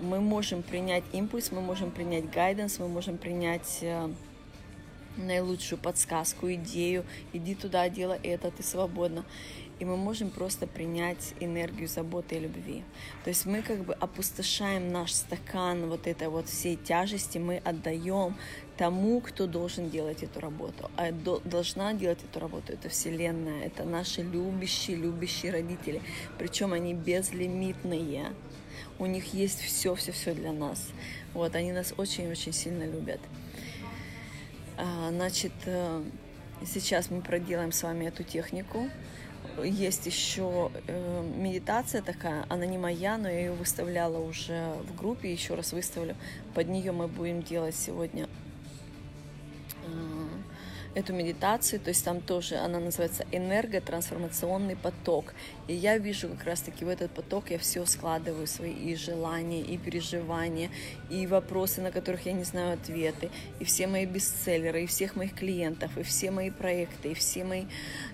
мы 0.00 0.20
можем 0.20 0.62
принять 0.62 1.04
импульс, 1.12 1.50
мы 1.50 1.60
можем 1.60 1.90
принять 1.90 2.30
гайденс, 2.30 2.78
мы 2.78 2.88
можем 2.88 3.18
принять 3.18 3.78
э, 3.82 4.08
наилучшую 5.16 5.78
подсказку, 5.78 6.52
идею, 6.52 7.04
иди 7.32 7.54
туда, 7.54 7.88
делай 7.88 8.18
это, 8.22 8.50
ты 8.50 8.62
свободна. 8.62 9.24
И 9.80 9.84
мы 9.86 9.96
можем 9.96 10.28
просто 10.28 10.66
принять 10.66 11.32
энергию 11.40 11.88
заботы 11.88 12.36
и 12.36 12.40
любви. 12.40 12.84
То 13.24 13.30
есть 13.30 13.46
мы 13.46 13.62
как 13.62 13.82
бы 13.82 13.94
опустошаем 13.94 14.92
наш 14.92 15.14
стакан 15.14 15.88
вот 15.88 16.06
этой 16.06 16.28
вот 16.28 16.48
всей 16.48 16.76
тяжести, 16.76 17.38
мы 17.38 17.56
отдаем 17.64 18.36
тому, 18.76 19.22
кто 19.22 19.46
должен 19.46 19.88
делать 19.88 20.22
эту 20.22 20.38
работу. 20.40 20.90
А 20.98 21.12
должна 21.12 21.94
делать 21.94 22.18
эту 22.22 22.40
работу 22.40 22.74
это 22.74 22.90
Вселенная, 22.90 23.64
это 23.64 23.84
наши 23.84 24.20
любящие, 24.20 24.98
любящие 24.98 25.52
родители. 25.52 26.02
Причем 26.38 26.74
они 26.74 26.92
безлимитные. 26.92 28.34
У 28.98 29.06
них 29.06 29.32
есть 29.32 29.60
все, 29.62 29.94
все, 29.94 30.12
все 30.12 30.34
для 30.34 30.52
нас. 30.52 30.88
Вот, 31.32 31.54
они 31.54 31.72
нас 31.72 31.94
очень-очень 31.96 32.52
сильно 32.52 32.84
любят. 32.84 33.20
А, 34.82 35.10
значит, 35.10 35.52
э, 35.66 36.02
сейчас 36.64 37.10
мы 37.10 37.20
проделаем 37.20 37.70
с 37.70 37.82
вами 37.82 38.06
эту 38.06 38.22
технику. 38.22 38.88
Есть 39.62 40.06
еще 40.06 40.70
э, 40.86 41.22
медитация 41.36 42.00
такая, 42.00 42.46
она 42.48 42.64
не 42.64 42.78
моя, 42.78 43.18
но 43.18 43.28
я 43.28 43.40
ее 43.40 43.52
выставляла 43.52 44.18
уже 44.18 44.72
в 44.88 44.96
группе, 44.96 45.30
еще 45.30 45.54
раз 45.54 45.74
выставлю. 45.74 46.16
Под 46.54 46.68
нее 46.68 46.92
мы 46.92 47.08
будем 47.08 47.42
делать 47.42 47.74
сегодня 47.74 48.26
эту 50.94 51.12
медитацию, 51.12 51.80
то 51.80 51.88
есть 51.88 52.04
там 52.04 52.20
тоже 52.20 52.56
она 52.56 52.80
называется 52.80 53.24
энерготрансформационный 53.32 54.76
поток. 54.76 55.34
И 55.68 55.74
я 55.74 55.98
вижу 55.98 56.28
как 56.28 56.44
раз-таки 56.44 56.84
в 56.84 56.88
этот 56.88 57.12
поток 57.12 57.50
я 57.50 57.58
все 57.58 57.84
складываю, 57.86 58.46
свои 58.46 58.72
и 58.72 58.96
желания, 58.96 59.60
и 59.60 59.78
переживания, 59.78 60.70
и 61.08 61.26
вопросы, 61.26 61.80
на 61.80 61.90
которых 61.90 62.26
я 62.26 62.32
не 62.32 62.44
знаю 62.44 62.74
ответы, 62.74 63.30
и 63.60 63.64
все 63.64 63.86
мои 63.86 64.04
бестселлеры, 64.04 64.82
и 64.82 64.86
всех 64.86 65.16
моих 65.16 65.34
клиентов, 65.34 65.96
и 65.96 66.02
все 66.02 66.30
мои 66.30 66.50
проекты, 66.50 67.12
и 67.12 67.14
все 67.14 67.44
мои 67.44 67.66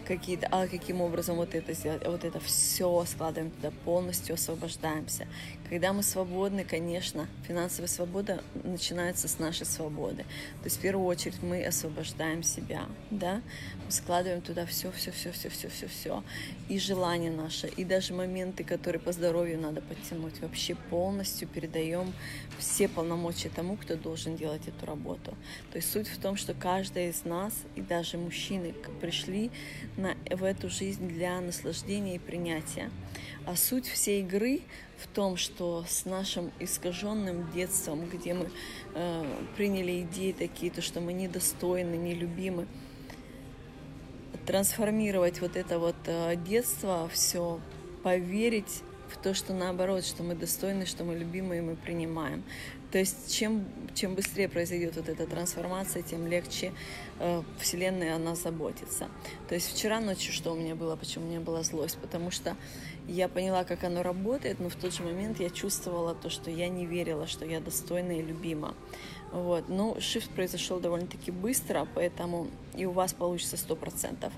какие-то, 0.07 0.49
а 0.51 0.67
каким 0.67 1.01
образом 1.01 1.37
вот 1.37 1.55
это 1.55 1.73
сделать, 1.73 2.07
вот 2.07 2.25
это 2.25 2.41
все 2.41 3.05
складываем 3.07 3.51
туда, 3.53 3.73
полностью 3.85 4.35
освобождаемся. 4.35 5.27
Когда 5.69 5.93
мы 5.93 6.05
свободны, 6.05 6.65
конечно, 6.65 7.27
финансовая 7.47 7.89
свобода 7.89 8.43
начинается 8.63 9.27
с 9.27 9.41
нашей 9.41 9.67
свободы. 9.67 10.23
То 10.23 10.65
есть 10.65 10.77
в 10.77 10.81
первую 10.81 11.07
очередь 11.07 11.43
мы 11.43 11.65
освобождаем 11.65 12.45
себя, 12.45 12.87
да, 13.11 13.43
мы 13.85 13.91
складываем 13.91 14.43
туда 14.43 14.65
все, 14.65 14.93
все, 14.93 15.11
все, 15.11 15.33
все, 15.33 15.49
все, 15.49 15.69
все, 15.69 15.89
все, 15.89 16.23
и 16.69 16.79
желание 16.79 17.33
наше, 17.33 17.67
и 17.67 17.85
даже 17.85 18.15
моменты, 18.15 18.63
которые 18.63 19.01
по 19.01 19.11
здоровью 19.11 19.59
надо 19.59 19.81
подтянуть, 19.81 20.41
вообще 20.41 20.77
полностью 20.77 21.49
передаем 21.49 22.13
все 22.59 22.87
полномочия 22.89 23.49
тому, 23.49 23.77
кто 23.77 23.97
должен 23.97 24.37
делать 24.37 24.69
эту 24.69 24.87
работу. 24.87 25.35
То 25.73 25.79
есть 25.79 25.91
суть 25.91 26.09
в 26.09 26.19
том, 26.19 26.37
что 26.37 26.55
каждый 26.55 27.09
из 27.09 27.25
нас, 27.25 27.53
и 27.75 27.81
даже 27.81 28.19
мужчины, 28.19 28.73
пришли 29.01 29.51
на, 29.97 30.15
в 30.31 30.45
эту 30.45 30.71
жизнь 30.71 31.09
для 31.09 31.41
наслаждения 31.41 32.17
и 32.17 32.19
принятия. 32.21 32.91
А 33.47 33.57
суть 33.57 33.87
всей 33.87 34.23
игры 34.23 34.61
в 34.99 35.07
том, 35.07 35.37
что 35.37 35.85
с 35.89 36.05
нашим 36.05 36.51
искаженным 36.59 37.51
детством, 37.53 38.09
где 38.09 38.35
мы 38.35 38.51
э, 38.95 39.25
приняли 39.57 40.03
идеи 40.03 40.33
такие, 40.33 40.73
то, 40.73 40.83
что 40.83 41.01
мы 41.01 41.13
недостойны, 41.13 41.97
нелюбимы, 41.97 42.67
трансформировать 44.47 45.41
вот 45.41 45.57
это 45.57 45.79
вот 45.79 45.97
э, 46.07 46.37
детство, 46.37 47.09
все, 47.13 47.61
поверить 48.03 48.83
в 49.09 49.17
то, 49.23 49.35
что 49.35 49.53
наоборот, 49.53 50.05
что 50.05 50.23
мы 50.23 50.35
достойны, 50.35 50.87
что 50.87 51.05
мы 51.05 51.15
любимы 51.17 51.59
и 51.59 51.61
мы 51.61 51.77
принимаем. 51.77 52.45
То 52.91 52.99
есть 52.99 53.35
чем, 53.35 53.65
чем 53.95 54.15
быстрее 54.15 54.49
произойдет 54.49 54.97
вот 54.97 55.09
эта 55.09 55.27
трансформация, 55.27 56.03
тем 56.03 56.27
легче 56.27 56.73
э, 57.19 57.43
Вселенная 57.59 58.15
о 58.15 58.19
нас 58.19 58.43
заботится. 58.43 59.09
То 59.49 59.55
есть 59.55 59.73
вчера 59.73 60.01
ночью 60.01 60.33
что 60.33 60.53
у 60.53 60.57
меня 60.57 60.75
было, 60.75 60.97
почему 60.97 61.27
у 61.27 61.29
меня 61.29 61.41
была 61.41 61.63
злость? 61.63 61.99
Потому 61.99 62.31
что 62.31 62.57
я 63.09 63.29
поняла, 63.29 63.65
как 63.65 63.85
оно 63.85 64.03
работает, 64.03 64.59
но 64.61 64.69
в 64.69 64.77
тот 64.77 64.93
же 64.93 65.03
момент 65.03 65.41
я 65.41 65.51
чувствовала 65.51 66.15
то, 66.15 66.31
что 66.31 66.51
я 66.51 66.69
не 66.69 66.87
верила, 66.87 67.27
что 67.27 67.45
я 67.45 67.61
достойна 67.61 68.13
и 68.13 68.23
любима. 68.23 68.75
Вот. 69.33 69.69
Ну, 69.69 69.97
шифт 70.01 70.31
произошел 70.31 70.81
довольно-таки 70.81 71.31
быстро, 71.31 71.87
поэтому 71.95 72.49
и 72.75 72.87
у 72.87 72.93
вас 72.93 73.13
получится 73.13 73.57
сто 73.57 73.77
процентов. 73.77 74.33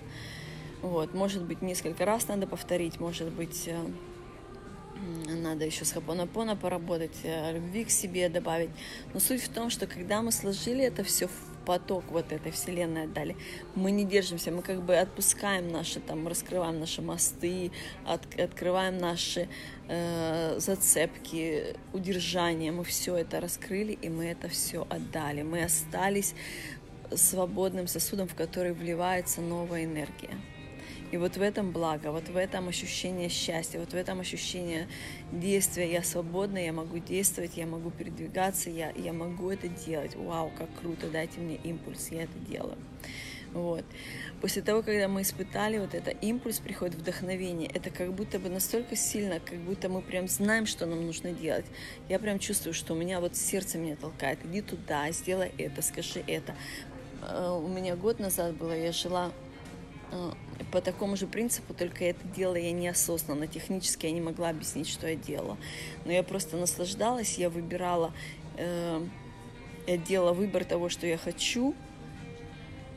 Вот. 0.83 1.15
Может 1.15 1.45
быть, 1.45 1.63
несколько 1.63 2.05
раз 2.05 2.29
надо 2.29 2.47
повторить, 2.47 3.01
может 3.01 3.31
быть, 3.33 3.69
э, 3.69 3.77
надо 5.27 5.65
еще 5.65 5.85
с 5.85 5.93
хапонапона 5.93 6.57
поработать, 6.57 7.17
э, 7.23 7.55
любви 7.55 7.85
к 7.85 7.91
себе 7.91 8.29
добавить. 8.29 8.71
Но 9.15 9.21
суть 9.21 9.43
в 9.43 9.49
том, 9.49 9.71
что 9.71 9.87
когда 9.87 10.23
мы 10.23 10.33
сложили 10.33 10.85
это 10.85 11.05
все 11.05 11.29
в 11.29 11.48
поток 11.69 12.05
вот 12.09 12.33
этой 12.33 12.51
вселенной 12.51 13.05
отдали, 13.05 13.37
мы 13.75 13.91
не 13.91 14.07
держимся, 14.07 14.51
мы 14.51 14.63
как 14.63 14.83
бы 14.83 14.97
отпускаем 14.97 15.69
наши, 15.69 16.01
там, 16.01 16.27
раскрываем 16.27 16.81
наши 16.81 17.03
мосты, 17.03 17.71
от, 18.07 18.23
открываем 18.41 18.97
наши 18.97 19.51
э, 19.87 20.59
зацепки, 20.59 21.77
удержания, 21.93 22.73
мы 22.73 22.85
все 22.85 23.17
это 23.17 23.39
раскрыли, 23.39 23.93
и 23.93 24.09
мы 24.09 24.25
это 24.29 24.49
все 24.49 24.87
отдали. 24.89 25.43
Мы 25.43 25.63
остались 25.63 26.35
свободным 27.15 27.87
сосудом, 27.87 28.29
в 28.29 28.35
который 28.35 28.73
вливается 28.73 29.43
новая 29.43 29.85
энергия. 29.85 30.39
И 31.11 31.17
вот 31.17 31.37
в 31.37 31.43
этом 31.43 31.73
благо, 31.73 32.13
вот 32.13 32.29
в 32.29 32.37
этом 32.37 32.69
ощущение 32.69 33.29
счастья, 33.29 33.79
вот 33.79 33.91
в 33.91 33.95
этом 33.95 34.21
ощущение 34.21 34.89
действия. 35.33 35.91
Я 35.91 36.03
свободна, 36.03 36.59
я 36.59 36.73
могу 36.73 36.99
действовать, 36.99 37.57
я 37.57 37.67
могу 37.67 37.91
передвигаться, 37.91 38.71
я, 38.71 38.91
я 38.91 39.13
могу 39.13 39.51
это 39.51 39.69
делать. 39.69 40.15
Вау, 40.17 40.53
как 40.57 40.69
круто, 40.81 41.09
дайте 41.09 41.41
мне 41.41 41.57
импульс, 41.57 42.09
я 42.11 42.25
это 42.25 42.39
делаю. 42.39 42.77
Вот. 43.53 43.85
После 44.41 44.63
того, 44.63 44.83
когда 44.83 45.09
мы 45.09 45.23
испытали 45.23 45.79
вот 45.79 45.95
это, 45.95 46.11
импульс 46.11 46.59
приходит 46.59 46.97
вдохновение. 46.97 47.71
Это 47.73 47.91
как 47.91 48.13
будто 48.13 48.39
бы 48.39 48.49
настолько 48.51 48.95
сильно, 48.95 49.41
как 49.41 49.59
будто 49.59 49.89
мы 49.89 50.03
прям 50.03 50.29
знаем, 50.29 50.67
что 50.67 50.87
нам 50.87 51.07
нужно 51.07 51.33
делать. 51.33 51.65
Я 52.09 52.19
прям 52.19 52.39
чувствую, 52.39 52.75
что 52.75 52.93
у 52.93 52.97
меня 52.97 53.21
вот 53.21 53.37
сердце 53.37 53.79
меня 53.79 53.97
толкает. 53.97 54.39
Иди 54.45 54.61
туда, 54.61 55.11
сделай 55.13 55.53
это, 55.59 55.83
скажи 55.83 56.23
это. 56.27 56.55
Э, 57.23 57.51
у 57.51 57.67
меня 57.67 57.97
год 57.97 58.21
назад 58.21 58.55
было, 58.55 58.77
я 58.77 58.93
жила 58.93 59.33
э, 60.13 60.31
по 60.73 60.81
такому 60.81 61.17
же 61.17 61.27
принципу, 61.27 61.75
только 61.75 62.05
это 62.05 62.27
делала 62.37 62.57
я 62.57 62.73
неосознанно, 62.73 63.47
технически 63.47 64.07
я 64.07 64.13
не 64.13 64.21
могла 64.21 64.51
объяснить, 64.51 64.89
что 64.89 65.09
я 65.09 65.17
делала. 65.17 65.57
Но 66.05 66.13
я 66.13 66.23
просто 66.23 66.57
наслаждалась, 66.57 67.39
я 67.39 67.49
выбирала, 67.49 68.13
э, 68.57 69.01
я 69.87 69.97
делала 69.97 70.33
выбор 70.33 70.65
того, 70.65 70.89
что 70.89 71.07
я 71.07 71.17
хочу, 71.17 71.75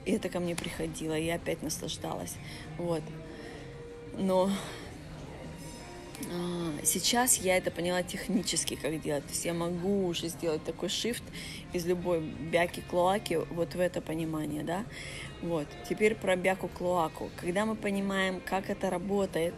и 0.05 0.13
это 0.13 0.29
ко 0.29 0.39
мне 0.39 0.55
приходило, 0.55 1.17
и 1.17 1.25
я 1.25 1.35
опять 1.35 1.61
наслаждалась. 1.61 2.35
Вот. 2.77 3.03
Но 4.17 4.49
а, 6.29 6.73
сейчас 6.83 7.37
я 7.37 7.57
это 7.57 7.71
поняла 7.71 8.03
технически, 8.03 8.75
как 8.75 9.01
делать. 9.01 9.25
То 9.25 9.31
есть 9.31 9.45
я 9.45 9.53
могу 9.53 10.07
уже 10.07 10.27
сделать 10.27 10.63
такой 10.63 10.89
shift 10.89 11.23
из 11.73 11.85
любой 11.85 12.21
бяки-клоаки 12.21 13.39
вот 13.51 13.75
в 13.75 13.79
это 13.79 14.01
понимание, 14.01 14.63
да. 14.63 14.85
Вот. 15.41 15.67
Теперь 15.89 16.15
про 16.15 16.35
бяку-клоаку. 16.35 17.29
Когда 17.37 17.65
мы 17.65 17.75
понимаем, 17.75 18.41
как 18.45 18.69
это 18.69 18.89
работает, 18.89 19.53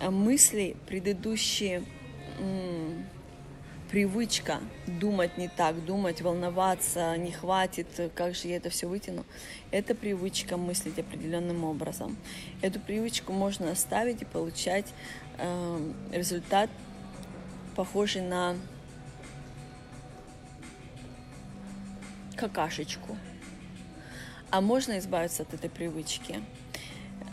а 0.00 0.10
мысли 0.10 0.76
предыдущие 0.86 1.82
привычка 3.90 4.60
думать 4.86 5.36
не 5.36 5.48
так, 5.48 5.84
думать, 5.84 6.22
волноваться, 6.22 7.14
не 7.18 7.30
хватит, 7.30 7.86
как 8.14 8.34
же 8.34 8.48
я 8.48 8.56
это 8.56 8.70
все 8.70 8.86
вытяну, 8.86 9.24
это 9.70 9.94
привычка 9.94 10.56
мыслить 10.56 10.98
определенным 10.98 11.64
образом. 11.64 12.16
Эту 12.62 12.80
привычку 12.80 13.32
можно 13.32 13.70
оставить 13.70 14.22
и 14.22 14.24
получать 14.24 14.86
э, 15.36 15.92
результат, 16.10 16.70
похожий 17.76 18.22
на 18.22 18.56
какашечку. 22.36 23.16
А 24.52 24.60
можно 24.60 24.98
избавиться 24.98 25.44
от 25.44 25.54
этой 25.54 25.70
привычки. 25.70 26.38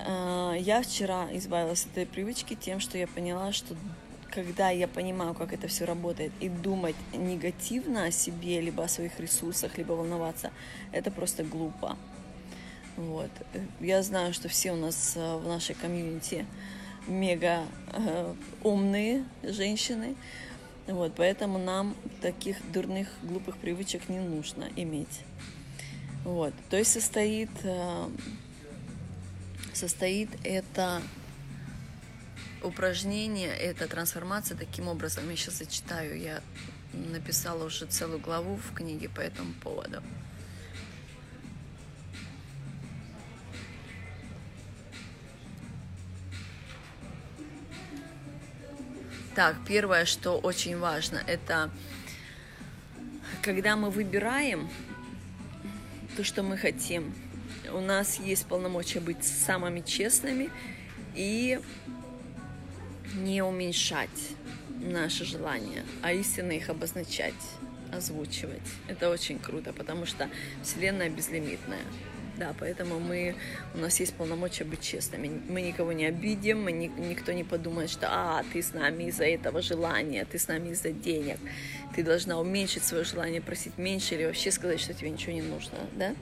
Э, 0.07 0.55
я 0.57 0.81
вчера 0.81 1.27
избавилась 1.33 1.83
от 1.83 1.91
этой 1.91 2.05
привычки 2.05 2.55
тем, 2.55 2.79
что 2.79 2.97
я 2.97 3.07
поняла, 3.07 3.51
что 3.51 3.75
когда 4.31 4.69
я 4.69 4.87
понимаю, 4.87 5.33
как 5.33 5.51
это 5.51 5.67
все 5.67 5.83
работает, 5.83 6.31
и 6.39 6.47
думать 6.47 6.95
негативно 7.11 8.05
о 8.05 8.11
себе, 8.11 8.61
либо 8.61 8.85
о 8.85 8.87
своих 8.87 9.19
ресурсах, 9.19 9.77
либо 9.77 9.91
волноваться, 9.91 10.51
это 10.93 11.11
просто 11.11 11.43
глупо. 11.43 11.97
Вот. 12.95 13.31
Я 13.81 14.01
знаю, 14.01 14.33
что 14.33 14.47
все 14.47 14.71
у 14.71 14.77
нас 14.77 15.11
э, 15.17 15.35
в 15.35 15.45
нашей 15.45 15.75
комьюнити 15.75 16.45
мега 17.05 17.65
э, 17.91 18.33
умные 18.63 19.25
женщины, 19.43 20.15
вот, 20.87 21.15
поэтому 21.17 21.59
нам 21.59 21.97
таких 22.21 22.55
дурных, 22.71 23.09
глупых 23.23 23.57
привычек 23.57 24.07
не 24.07 24.19
нужно 24.19 24.69
иметь. 24.77 25.25
Вот. 26.29 26.53
То 26.69 26.77
есть 26.77 26.91
состоит, 26.91 27.49
э, 27.63 28.09
состоит 29.73 30.29
это 30.43 31.01
упражнение, 32.61 33.49
эта 33.49 33.87
трансформация 33.87 34.55
таким 34.55 34.87
образом. 34.87 35.27
Я 35.27 35.35
сейчас 35.35 35.55
зачитаю, 35.55 36.21
я 36.21 36.43
написала 36.93 37.65
уже 37.65 37.87
целую 37.87 38.19
главу 38.19 38.57
в 38.57 38.75
книге 38.75 39.09
по 39.09 39.21
этому 39.21 39.53
поводу. 39.53 40.03
Так, 49.33 49.55
первое, 49.67 50.05
что 50.05 50.37
очень 50.37 50.77
важно, 50.77 51.23
это 51.25 51.71
когда 53.41 53.75
мы 53.75 53.89
выбираем 53.89 54.69
то, 56.19 56.25
что 56.25 56.43
мы 56.43 56.57
хотим, 56.57 57.15
у 57.71 57.79
нас 57.79 58.19
есть 58.19 58.45
полномочия 58.45 58.99
быть 58.99 59.23
самыми 59.23 59.79
честными 59.79 60.49
и 61.15 61.61
не 63.15 63.41
уменьшать 63.41 64.09
наши 64.81 65.23
желания, 65.23 65.85
а 66.01 66.11
истинно 66.11 66.51
их 66.51 66.67
обозначать, 66.67 67.33
озвучивать. 67.93 68.59
Это 68.89 69.09
очень 69.09 69.39
круто, 69.39 69.71
потому 69.71 70.05
что 70.05 70.29
Вселенная 70.61 71.09
безлимитная. 71.09 71.85
Да, 72.39 72.55
поэтому 72.57 73.01
мы, 73.01 73.35
у 73.75 73.79
нас 73.79 73.99
есть 73.99 74.13
полномочия 74.13 74.63
быть 74.63 74.79
честными. 74.79 75.41
Мы 75.49 75.61
никого 75.61 75.91
не 75.91 76.05
обидим, 76.05 76.63
мы 76.63 76.71
ни, 76.71 76.87
никто 76.87 77.33
не 77.33 77.43
подумает, 77.43 77.89
что 77.89 78.07
а, 78.09 78.45
ты 78.53 78.61
с 78.61 78.73
нами 78.73 79.09
из-за 79.09 79.25
этого 79.25 79.61
желания, 79.61 80.23
ты 80.23 80.39
с 80.39 80.47
нами 80.47 80.69
из-за 80.69 80.91
денег. 80.91 81.37
Ты 81.93 82.01
должна 82.01 82.39
уменьшить 82.39 82.85
свое 82.85 83.03
желание, 83.03 83.41
просить 83.41 83.77
меньше 83.77 84.15
или 84.15 84.25
вообще 84.25 84.51
сказать, 84.51 84.79
что 84.79 84.93
тебе 84.93 85.09
ничего 85.09 85.33
не 85.33 85.41
нужно, 85.41 85.79
да? 85.95 86.15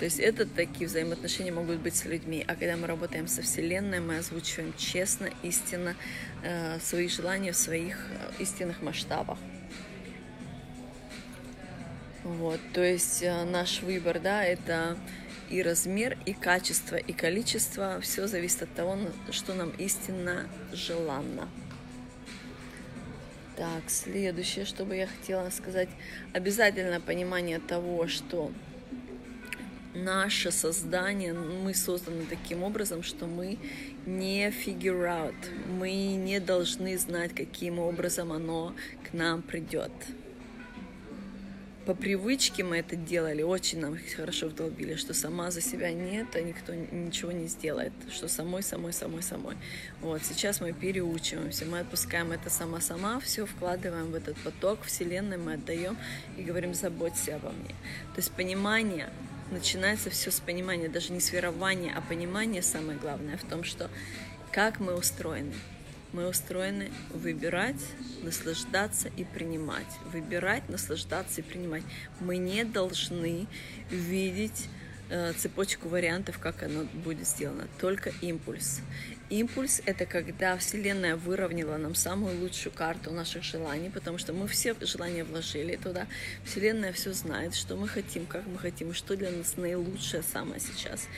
То 0.00 0.06
есть 0.06 0.18
это 0.18 0.44
такие 0.44 0.88
взаимоотношения 0.88 1.52
могут 1.52 1.78
быть 1.78 1.94
с 1.94 2.04
людьми. 2.04 2.44
А 2.48 2.56
когда 2.56 2.76
мы 2.76 2.88
работаем 2.88 3.28
со 3.28 3.42
Вселенной, 3.42 4.00
мы 4.00 4.18
озвучиваем 4.18 4.74
честно, 4.76 5.30
истинно 5.44 5.94
э, 6.42 6.80
свои 6.80 7.06
желания 7.06 7.52
в 7.52 7.56
своих 7.56 8.08
э, 8.10 8.42
истинных 8.42 8.82
масштабах. 8.82 9.38
Вот, 12.24 12.58
то 12.72 12.82
есть 12.82 13.22
э, 13.22 13.44
наш 13.44 13.82
выбор, 13.82 14.18
да, 14.18 14.42
это 14.42 14.96
и 15.50 15.62
размер, 15.62 16.18
и 16.26 16.32
качество, 16.32 16.96
и 16.96 17.12
количество. 17.12 18.00
Все 18.00 18.26
зависит 18.26 18.62
от 18.62 18.74
того, 18.74 18.98
что 19.30 19.54
нам 19.54 19.70
истинно 19.78 20.48
желанно. 20.72 21.48
Так, 23.56 23.82
следующее, 23.88 24.64
что 24.64 24.84
бы 24.84 24.96
я 24.96 25.06
хотела 25.06 25.48
сказать. 25.50 25.88
Обязательно 26.32 27.00
понимание 27.00 27.60
того, 27.60 28.08
что 28.08 28.50
наше 29.94 30.50
создание, 30.50 31.32
мы 31.32 31.72
созданы 31.72 32.24
таким 32.28 32.64
образом, 32.64 33.02
что 33.04 33.26
мы 33.26 33.58
не 34.06 34.48
figure 34.48 35.06
out, 35.06 35.34
мы 35.68 35.92
не 36.16 36.40
должны 36.40 36.98
знать, 36.98 37.32
каким 37.32 37.78
образом 37.78 38.32
оно 38.32 38.74
к 39.08 39.12
нам 39.12 39.40
придет 39.42 39.92
по 41.86 41.94
привычке 41.94 42.64
мы 42.64 42.78
это 42.78 42.96
делали, 42.96 43.42
очень 43.42 43.80
нам 43.80 43.98
хорошо 44.16 44.48
вдолбили, 44.48 44.94
что 44.94 45.12
сама 45.12 45.50
за 45.50 45.60
себя 45.60 45.92
нет, 45.92 46.34
а 46.34 46.40
никто 46.40 46.72
ничего 46.74 47.32
не 47.32 47.46
сделает, 47.46 47.92
что 48.10 48.26
самой, 48.28 48.62
самой, 48.62 48.92
самой, 48.92 49.22
самой. 49.22 49.56
Вот, 50.00 50.22
сейчас 50.24 50.60
мы 50.60 50.72
переучиваемся, 50.72 51.66
мы 51.66 51.80
отпускаем 51.80 52.32
это 52.32 52.48
сама-сама, 52.48 53.20
все 53.20 53.44
вкладываем 53.44 54.12
в 54.12 54.14
этот 54.14 54.36
поток 54.38 54.82
Вселенной, 54.84 55.36
мы 55.36 55.54
отдаем 55.54 55.96
и 56.38 56.42
говорим, 56.42 56.72
заботься 56.74 57.36
обо 57.36 57.50
мне. 57.50 57.74
То 58.14 58.16
есть 58.16 58.32
понимание, 58.32 59.10
начинается 59.50 60.08
все 60.08 60.30
с 60.30 60.40
понимания, 60.40 60.88
даже 60.88 61.12
не 61.12 61.20
с 61.20 61.32
верования, 61.32 61.92
а 61.94 62.00
понимание 62.00 62.62
самое 62.62 62.98
главное 62.98 63.36
в 63.36 63.44
том, 63.44 63.62
что 63.62 63.90
как 64.52 64.80
мы 64.80 64.94
устроены, 64.94 65.52
мы 66.14 66.28
устроены 66.28 66.90
выбирать, 67.10 67.82
наслаждаться 68.22 69.10
и 69.16 69.24
принимать. 69.24 69.86
Выбирать, 70.12 70.68
наслаждаться 70.68 71.40
и 71.40 71.44
принимать. 71.44 71.82
Мы 72.20 72.36
не 72.36 72.64
должны 72.64 73.46
видеть 73.90 74.68
э, 75.10 75.32
цепочку 75.32 75.88
вариантов, 75.88 76.38
как 76.38 76.62
оно 76.62 76.84
будет 76.84 77.26
сделано. 77.26 77.66
Только 77.80 78.12
импульс. 78.22 78.80
Импульс— 79.28 79.82
это 79.86 80.06
когда 80.06 80.56
Вселенная 80.56 81.16
выровняла 81.16 81.78
нам 81.78 81.96
самую 81.96 82.38
лучшую 82.38 82.72
карту 82.72 83.10
наших 83.10 83.42
желаний, 83.42 83.90
потому 83.90 84.18
что 84.18 84.32
мы 84.32 84.46
все 84.46 84.76
желания 84.80 85.24
вложили 85.24 85.74
туда. 85.74 86.06
Вселенная 86.44 86.92
все 86.92 87.12
знает, 87.12 87.56
что 87.56 87.74
мы 87.74 87.88
хотим, 87.88 88.26
как 88.26 88.46
мы 88.46 88.58
хотим, 88.58 88.94
что 88.94 89.16
для 89.16 89.32
нас 89.32 89.56
наилучшее 89.56 90.22
самое 90.22 90.60
сейчас. 90.60 91.08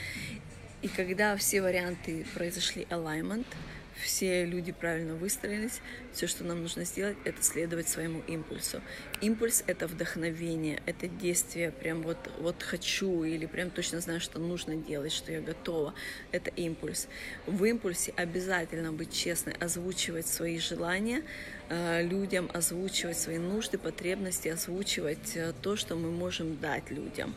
И 0.81 0.89
когда 0.89 1.37
все 1.37 1.61
варианты 1.61 2.25
произошли 2.35 2.87
alignment— 2.89 3.47
все 4.03 4.45
люди 4.45 4.73
правильно 4.73 5.15
выстроились, 5.15 5.81
все, 6.13 6.27
что 6.27 6.45
нам 6.45 6.63
нужно 6.63 6.85
сделать, 6.85 7.17
это 7.25 7.43
следовать 7.43 7.89
своему 7.89 8.23
импульсу. 8.27 8.83
Импульс— 9.21 9.65
это 9.67 9.87
вдохновение, 9.87 10.83
это 10.87 11.09
действие, 11.09 11.71
прям 11.71 12.03
вот, 12.03 12.19
вот 12.39 12.63
хочу 12.63 13.25
или 13.25 13.47
прям 13.47 13.71
точно 13.71 14.01
знаю, 14.01 14.21
что 14.21 14.39
нужно 14.39 14.77
делать, 14.77 15.13
что 15.13 15.33
я 15.33 15.41
готова. 15.41 15.95
Это 16.33 16.51
импульс. 16.51 17.09
В 17.47 17.65
импульсе 17.65 18.13
обязательно 18.17 18.93
быть 18.93 19.13
честной, 19.13 19.55
озвучивать 19.55 20.27
свои 20.27 20.59
желания 20.59 21.23
э, 21.69 22.03
людям, 22.03 22.51
озвучивать 22.53 23.19
свои 23.19 23.39
нужды, 23.39 23.79
потребности, 23.79 24.49
озвучивать 24.49 25.37
э, 25.37 25.53
то, 25.63 25.77
что 25.77 25.97
мы 25.97 26.11
можем 26.11 26.59
дать 26.59 26.91
людям 26.91 27.35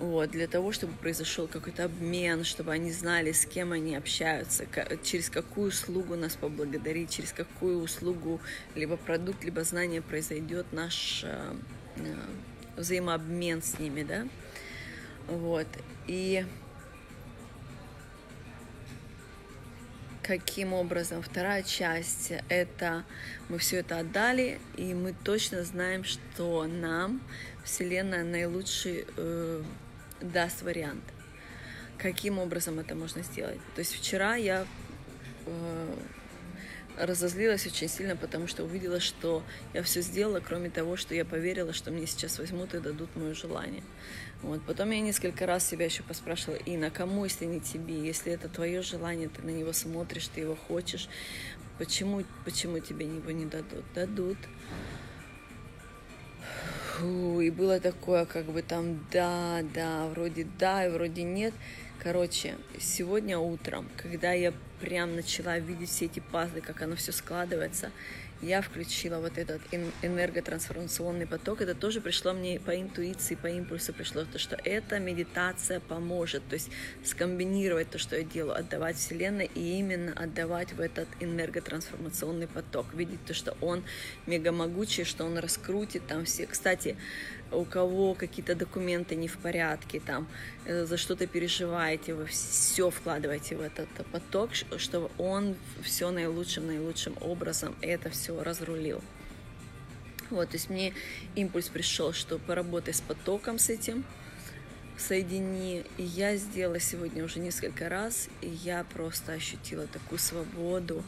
вот, 0.00 0.30
для 0.30 0.46
того, 0.46 0.72
чтобы 0.72 0.94
произошел 0.94 1.46
какой-то 1.46 1.84
обмен, 1.84 2.42
чтобы 2.42 2.72
они 2.72 2.90
знали, 2.90 3.32
с 3.32 3.44
кем 3.44 3.72
они 3.72 3.94
общаются, 3.94 4.64
через 5.02 5.28
какую 5.28 5.68
услугу 5.68 6.16
нас 6.16 6.36
поблагодарить, 6.36 7.10
через 7.10 7.32
какую 7.32 7.82
услугу, 7.82 8.40
либо 8.74 8.96
продукт, 8.96 9.44
либо 9.44 9.62
знание 9.62 10.00
произойдет 10.00 10.72
наш 10.72 11.22
э, 11.24 11.54
э, 11.96 12.14
взаимообмен 12.78 13.62
с 13.62 13.78
ними, 13.78 14.02
да, 14.02 14.26
вот, 15.28 15.68
и 16.06 16.46
каким 20.22 20.72
образом. 20.72 21.22
Вторая 21.22 21.62
часть— 21.62 22.32
это 22.48 23.04
мы 23.50 23.58
все 23.58 23.78
это 23.78 23.98
отдали, 23.98 24.60
и 24.76 24.94
мы 24.94 25.12
точно 25.24 25.62
знаем, 25.62 26.04
что 26.04 26.66
нам 26.66 27.20
Вселенная 27.64 28.24
наилучший 28.24 29.04
э, 29.16 29.62
даст 30.20 30.62
вариант. 30.62 31.04
Каким 31.98 32.38
образом 32.38 32.78
это 32.78 32.94
можно 32.94 33.22
сделать? 33.22 33.60
То 33.74 33.80
есть 33.80 33.94
вчера 33.94 34.34
я 34.36 34.66
э, 35.46 35.94
разозлилась 36.98 37.66
очень 37.66 37.88
сильно, 37.88 38.16
потому 38.16 38.46
что 38.46 38.64
увидела, 38.64 39.00
что 39.00 39.42
я 39.74 39.82
все 39.82 40.00
сделала, 40.00 40.40
кроме 40.40 40.70
того, 40.70 40.96
что 40.96 41.14
я 41.14 41.24
поверила, 41.24 41.72
что 41.72 41.90
мне 41.90 42.06
сейчас 42.06 42.38
возьмут 42.38 42.74
и 42.74 42.80
дадут 42.80 43.14
мое 43.16 43.34
желание. 43.34 43.82
Вот. 44.42 44.62
Потом 44.66 44.90
я 44.90 45.00
несколько 45.00 45.46
раз 45.46 45.68
себя 45.68 45.84
еще 45.84 46.02
поспрашивала, 46.02 46.56
и 46.56 46.76
на 46.76 46.90
кому, 46.90 47.24
если 47.24 47.44
не 47.44 47.60
тебе? 47.60 48.00
Если 48.00 48.32
это 48.32 48.48
твое 48.48 48.82
желание, 48.82 49.28
ты 49.28 49.42
на 49.42 49.50
него 49.50 49.72
смотришь, 49.72 50.28
ты 50.28 50.40
его 50.40 50.56
хочешь, 50.56 51.08
почему, 51.78 52.24
почему 52.44 52.78
тебе 52.78 53.06
его 53.06 53.30
не 53.30 53.46
дадут? 53.46 53.84
Дадут. 53.94 54.38
Фу, 57.00 57.40
и 57.40 57.48
было 57.50 57.80
такое, 57.80 58.26
как 58.26 58.44
бы 58.44 58.60
там, 58.60 59.06
да, 59.10 59.62
да, 59.74 60.06
вроде 60.08 60.46
да, 60.58 60.86
и 60.86 60.90
вроде 60.90 61.22
нет. 61.22 61.54
Короче, 62.02 62.56
сегодня 62.78 63.38
утром, 63.38 63.88
когда 63.96 64.32
я 64.32 64.52
прям 64.80 65.16
начала 65.16 65.58
видеть 65.58 65.88
все 65.88 66.06
эти 66.06 66.20
пазлы, 66.20 66.60
как 66.60 66.82
оно 66.82 66.96
все 66.96 67.12
складывается, 67.12 67.90
я 68.42 68.62
включила 68.62 69.18
вот 69.18 69.36
этот 69.38 69.60
энерготрансформационный 70.02 71.26
поток. 71.26 71.60
Это 71.60 71.74
тоже 71.74 72.00
пришло 72.00 72.32
мне 72.32 72.58
по 72.58 72.78
интуиции, 72.80 73.34
по 73.34 73.46
импульсу 73.46 73.92
пришло, 73.92 74.24
то, 74.24 74.38
что 74.38 74.56
эта 74.64 74.98
медитация 74.98 75.80
поможет, 75.80 76.42
то 76.48 76.54
есть 76.54 76.70
скомбинировать 77.04 77.90
то, 77.90 77.98
что 77.98 78.16
я 78.16 78.24
делаю, 78.24 78.58
отдавать 78.58 78.96
Вселенной 78.96 79.50
и 79.54 79.78
именно 79.78 80.12
отдавать 80.12 80.72
в 80.72 80.80
этот 80.80 81.08
энерготрансформационный 81.20 82.46
поток, 82.46 82.94
видеть 82.94 83.24
то, 83.26 83.34
что 83.34 83.56
он 83.60 83.84
мега 84.26 84.52
могучий, 84.52 85.04
что 85.04 85.24
он 85.24 85.38
раскрутит 85.38 86.06
там 86.06 86.24
все. 86.24 86.46
Кстати, 86.46 86.96
у 87.52 87.64
кого 87.64 88.14
какие-то 88.14 88.54
документы 88.54 89.16
не 89.16 89.28
в 89.28 89.38
порядке, 89.38 90.00
там, 90.00 90.26
э, 90.66 90.84
за 90.84 90.96
что-то 90.96 91.26
переживаете, 91.26 92.14
вы 92.14 92.26
все 92.26 92.90
вкладываете 92.90 93.56
в 93.56 93.60
этот 93.60 93.88
поток, 94.12 94.50
чтобы 94.54 95.10
он 95.18 95.56
все 95.82 96.10
наилучшим, 96.10 96.66
наилучшим 96.66 97.16
образом 97.20 97.74
это 97.80 98.10
все 98.10 98.42
разрулил. 98.42 99.00
Вот, 100.30 100.50
то 100.50 100.56
есть 100.56 100.70
мне 100.70 100.94
импульс 101.34 101.68
пришел, 101.68 102.12
что 102.12 102.38
поработай 102.38 102.94
с 102.94 103.00
потоком 103.00 103.58
с 103.58 103.68
этим, 103.68 104.04
соедини. 105.00 105.84
И 105.96 106.02
я 106.02 106.36
сделала 106.36 106.78
сегодня 106.78 107.24
уже 107.24 107.40
несколько 107.40 107.88
раз, 107.88 108.28
и 108.40 108.48
я 108.48 108.84
просто 108.84 109.32
ощутила 109.32 109.86
такую 109.86 110.18
свободу, 110.18 111.02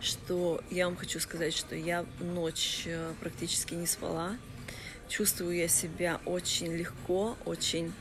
что 0.00 0.62
я 0.70 0.86
вам 0.86 0.96
хочу 0.96 1.18
сказать, 1.18 1.54
что 1.54 1.74
я 1.74 2.04
ночь 2.20 2.82
э, 2.86 3.12
практически 3.20 3.74
не 3.74 3.86
спала, 3.86 4.36
чувствую 5.08 5.56
я 5.56 5.68
себя 5.68 6.20
очень 6.24 6.74
легко, 6.74 7.36
очень 7.44 7.92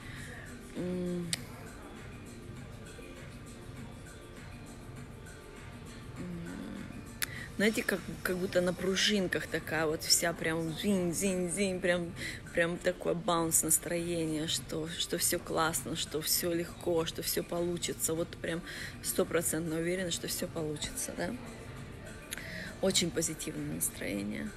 знаете, 7.57 7.81
как, 7.81 7.99
как 8.21 8.37
будто 8.37 8.61
на 8.61 8.71
пружинках 8.71 9.47
такая 9.47 9.87
вот 9.87 10.03
вся 10.03 10.31
прям 10.31 10.77
зин 10.77 11.11
зин 11.11 11.51
зин 11.51 11.81
прям, 11.81 12.13
прям 12.53 12.77
такой 12.77 13.15
баунс 13.15 13.63
настроения, 13.63 14.47
что, 14.47 14.87
что 14.87 15.17
все 15.17 15.39
классно, 15.39 15.95
что 15.95 16.21
все 16.21 16.53
легко, 16.53 17.05
что 17.05 17.23
все 17.23 17.41
получится. 17.41 18.13
Вот 18.13 18.29
прям 18.37 18.61
стопроцентно 19.03 19.77
уверена, 19.77 20.11
что 20.11 20.27
все 20.27 20.45
получится, 20.45 21.13
да. 21.17 21.33
Очень 22.81 23.09
позитивное 23.09 23.75
настроение. 23.75 24.51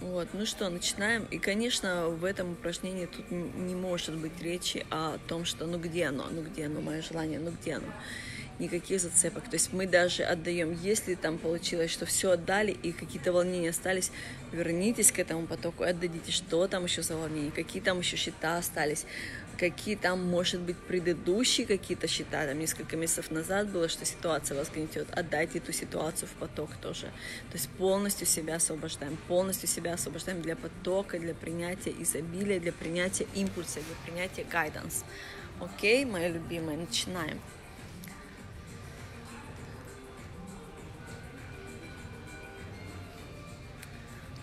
Вот, 0.00 0.28
ну 0.32 0.46
что, 0.46 0.68
начинаем. 0.68 1.24
И, 1.30 1.38
конечно, 1.38 2.08
в 2.08 2.24
этом 2.24 2.52
упражнении 2.52 3.06
тут 3.06 3.30
не 3.30 3.74
может 3.74 4.14
быть 4.16 4.40
речи 4.40 4.86
о 4.90 5.18
том, 5.26 5.44
что 5.44 5.66
ну 5.66 5.78
где 5.78 6.06
оно, 6.06 6.26
ну 6.30 6.42
где 6.42 6.66
оно, 6.66 6.80
мое 6.80 7.02
желание, 7.02 7.40
ну 7.40 7.50
где 7.50 7.74
оно. 7.74 7.86
Никаких 8.58 9.00
зацепок. 9.00 9.44
То 9.44 9.54
есть 9.54 9.72
мы 9.72 9.86
даже 9.86 10.24
отдаем, 10.24 10.76
если 10.82 11.14
там 11.14 11.38
получилось, 11.38 11.92
что 11.92 12.06
все 12.06 12.32
отдали 12.32 12.72
и 12.72 12.90
какие-то 12.92 13.32
волнения 13.32 13.70
остались, 13.70 14.10
вернитесь 14.50 15.12
к 15.12 15.18
этому 15.20 15.46
потоку, 15.46 15.84
отдадите, 15.84 16.32
что 16.32 16.66
там 16.66 16.84
еще 16.84 17.02
за 17.02 17.16
волнения, 17.16 17.52
какие 17.52 17.80
там 17.80 18.00
еще 18.00 18.16
счета 18.16 18.58
остались, 18.58 19.06
какие 19.58 19.96
там, 19.96 20.24
может 20.24 20.60
быть, 20.60 20.76
предыдущие 20.76 21.66
какие-то 21.66 22.06
счета, 22.06 22.46
там 22.46 22.58
несколько 22.58 22.96
месяцев 22.96 23.30
назад 23.30 23.68
было, 23.70 23.88
что 23.88 24.04
ситуация 24.04 24.56
вас 24.56 24.70
гнетет, 24.70 25.08
отдайте 25.12 25.58
эту 25.58 25.72
ситуацию 25.72 26.28
в 26.28 26.32
поток 26.32 26.70
тоже. 26.80 27.06
То 27.50 27.54
есть 27.54 27.68
полностью 27.70 28.26
себя 28.26 28.56
освобождаем, 28.56 29.16
полностью 29.28 29.68
себя 29.68 29.94
освобождаем 29.94 30.40
для 30.42 30.56
потока, 30.56 31.18
для 31.18 31.34
принятия 31.34 31.94
изобилия, 31.98 32.60
для 32.60 32.72
принятия 32.72 33.26
импульса, 33.34 33.80
для 33.80 33.96
принятия 34.04 34.42
guidance. 34.42 35.04
Окей, 35.60 36.04
мои 36.04 36.32
любимые, 36.32 36.78
начинаем. 36.78 37.40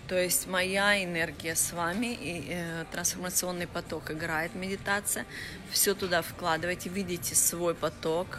То 0.08 0.16
есть 0.16 0.46
моя 0.46 1.02
энергия 1.02 1.56
с 1.56 1.72
вами 1.72 2.14
и 2.14 2.46
э, 2.48 2.84
трансформационный 2.92 3.66
поток 3.66 4.10
играет 4.12 4.54
медитация. 4.54 5.26
Все 5.70 5.94
туда 5.94 6.22
вкладывайте, 6.22 6.88
видите 6.88 7.34
свой 7.34 7.74
поток, 7.74 8.38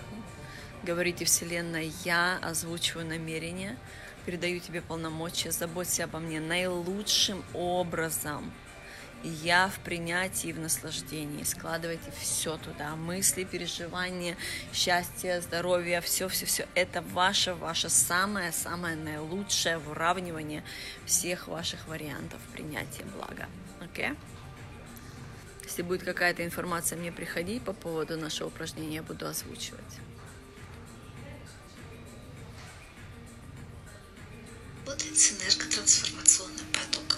говорите 0.84 1.25
Вселенная, 1.25 1.91
я 2.06 2.39
озвучиваю 2.41 3.06
намерение, 3.06 3.75
передаю 4.25 4.60
тебе 4.60 4.82
полномочия, 4.82 5.51
заботься 5.51 6.06
обо 6.06 6.19
мне 6.19 6.39
наилучшим 6.39 7.43
образом– 7.53 8.53
я 9.23 9.69
в 9.69 9.80
принятии 9.80 10.49
и 10.49 10.53
в 10.53 10.60
наслаждении. 10.60 11.43
Складывайте 11.43 12.12
все 12.19 12.58
туда. 12.58 12.95
Мысли, 12.95 13.43
переживания, 13.43 14.38
счастье, 14.73 15.41
здоровье, 15.41 16.01
все-все-все. 16.01 16.67
Это 16.75 17.01
ваше, 17.01 17.53
ваше 17.53 17.89
самое-самое 17.89 18.95
наилучшее 18.95 19.77
выравнивание 19.80 20.63
всех 21.06 21.47
ваших 21.47 21.88
вариантов 21.88 22.39
принятия 22.53 23.06
блага. 23.15 23.47
Окей? 23.82 24.10
Okay? 24.10 24.17
Если 25.63 25.82
будет 25.82 26.03
какая-то 26.03 26.45
информация 26.45 26.97
мне 26.97 27.12
приходить 27.12 27.62
по 27.62 27.73
поводу 27.73 28.17
нашего 28.17 28.47
упражнения, 28.47 28.95
я 28.95 29.03
буду 29.03 29.27
озвучивать. 29.27 29.82
Работает 34.86 35.17
энерготрансформационный 35.17 36.63
поток. 36.71 37.17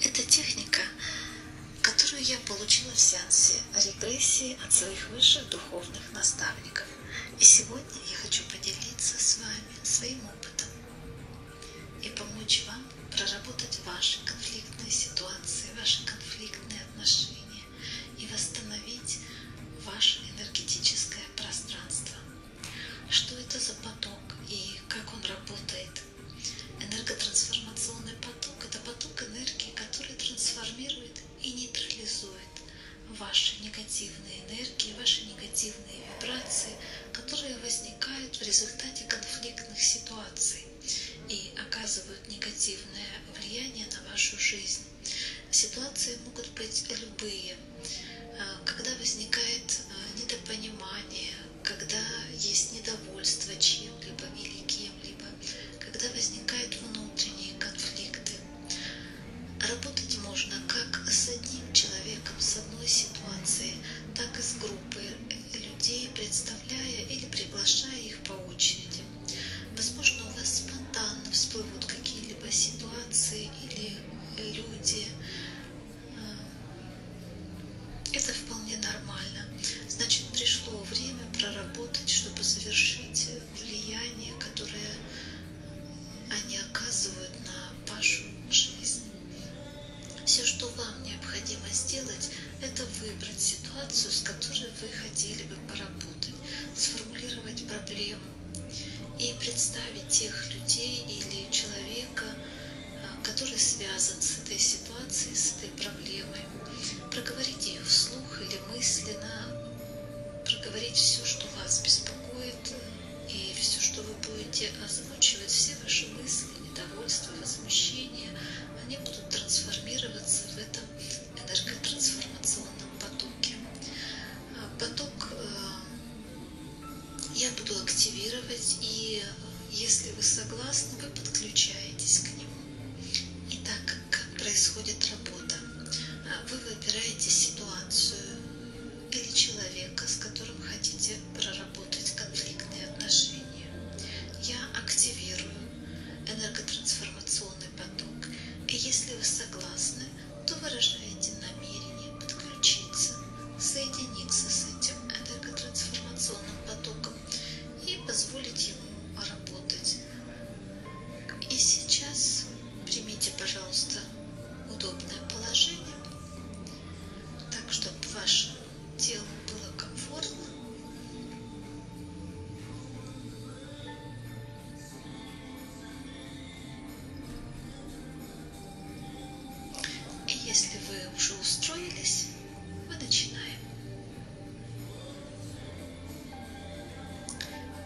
Это 0.00 0.22
техника– 0.22 0.67
которую 0.67 0.67
я 2.28 2.38
получила 2.40 2.92
в 2.92 3.00
сеансе 3.00 3.54
регрессии 3.74 4.58
от 4.62 4.70
своих 4.70 5.08
высших 5.08 5.48
духовных 5.48 6.12
наставников. 6.12 6.86
И 7.40 7.44
сегодня 7.44 8.00
я 8.10 8.16
хочу 8.18 8.42
поделиться 8.52 9.18
с 9.18 9.38
вами 9.38 9.82
своим 9.82 10.20
опытом 10.26 10.68
и 12.02 12.10
помочь 12.10 12.64
вам 12.66 12.84
проработать 13.10 13.80
ваши 13.86 14.18
конфликтные 14.26 14.90
ситуации, 14.90 15.68
ваши 15.78 16.04
конфликтные 16.04 16.82
отношения 16.82 17.64
и 18.18 18.26
восстановить 18.26 19.20
ваше 19.86 20.20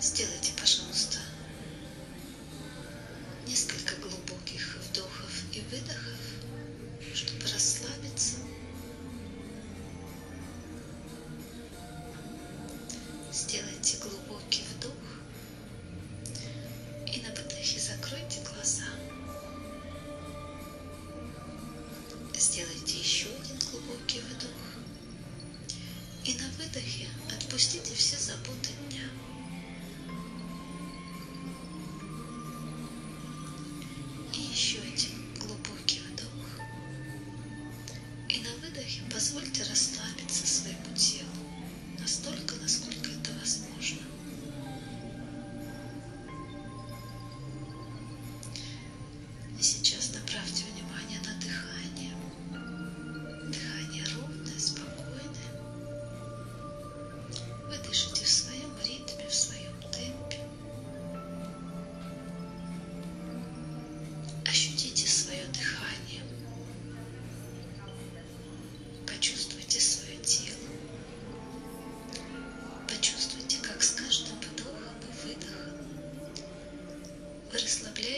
Сделайте, 0.02 0.50
пожалуйста, 0.58 1.18
несколько 3.46 3.94
глубоких 3.94 4.76
вдохов 4.90 5.44
и 5.52 5.60
выдохов. 5.70 6.21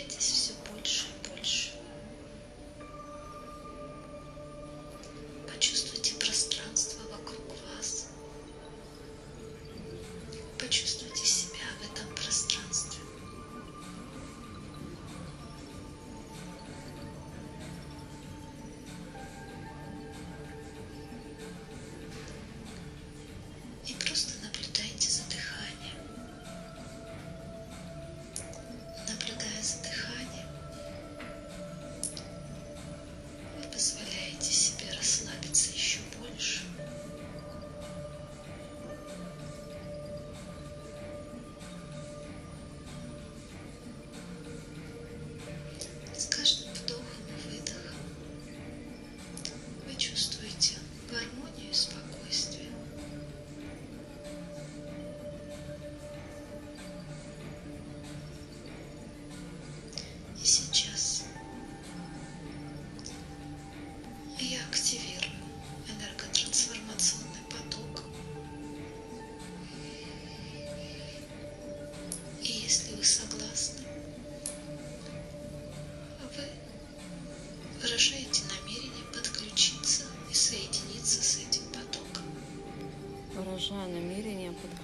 подключайтесь. 0.05 0.34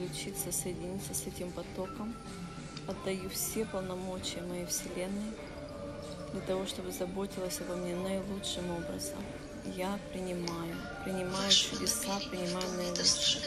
подключиться, 0.00 0.52
соединиться 0.52 1.14
с 1.14 1.26
этим 1.26 1.50
потоком. 1.52 2.14
Отдаю 2.86 3.28
все 3.30 3.64
полномочия 3.66 4.40
моей 4.42 4.66
Вселенной 4.66 5.32
для 6.32 6.40
того, 6.42 6.66
чтобы 6.66 6.90
заботилась 6.90 7.60
обо 7.60 7.76
мне 7.76 7.94
наилучшим 7.94 8.70
образом. 8.70 9.18
Я 9.76 9.98
принимаю, 10.12 10.74
принимаю 11.04 11.50
чудеса, 11.50 12.18
принимаю 12.30 12.68
наилучшее. 12.76 13.42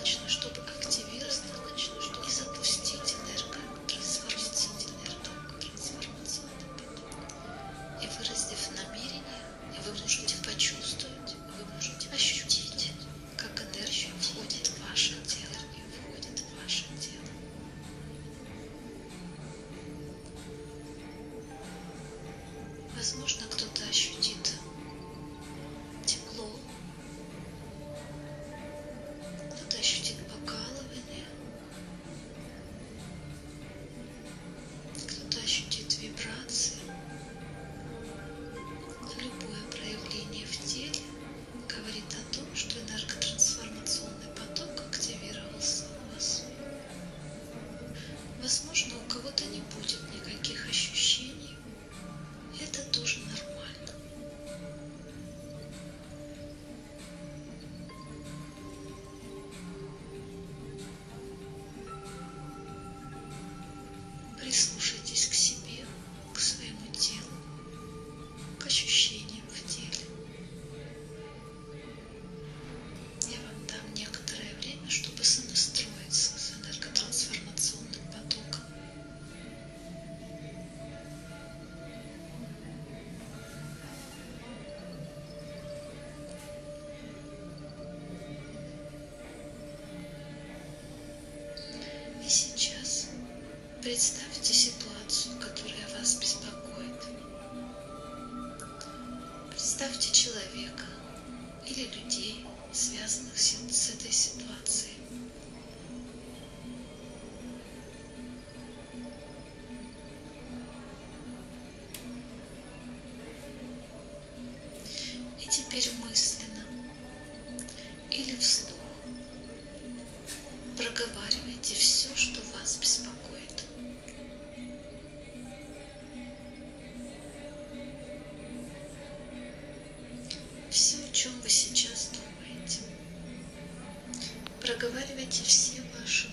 проговаривайте 134.64 135.44
все 135.44 135.82
ваши 136.00 136.28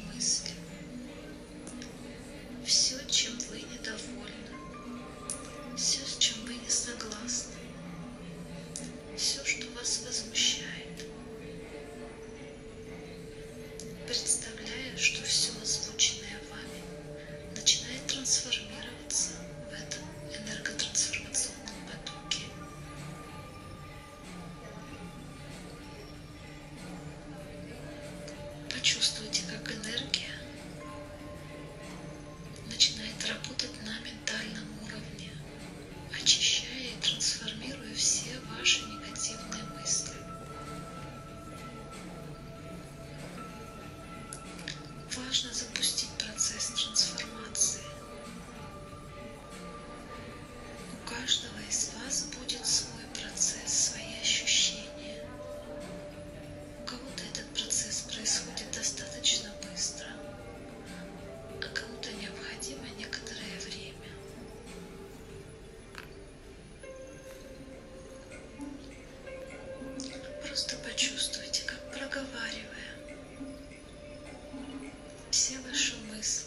мысль. 76.10 76.44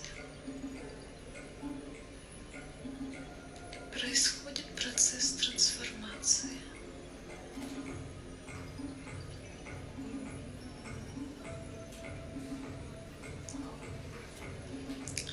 Происходит 3.92 4.66
процесс 4.76 5.34
трансформации. 5.34 6.50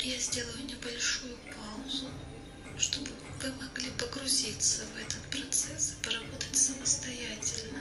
Я 0.03 0.19
сделаю 0.19 0.64
небольшую 0.64 1.37
паузу, 1.55 2.09
чтобы 2.79 3.11
вы 3.43 3.53
могли 3.53 3.90
погрузиться 3.93 4.83
в 4.87 4.99
этот 4.99 5.23
процесс 5.31 5.95
и 5.95 6.05
поработать 6.05 6.57
самостоятельно. 6.57 7.81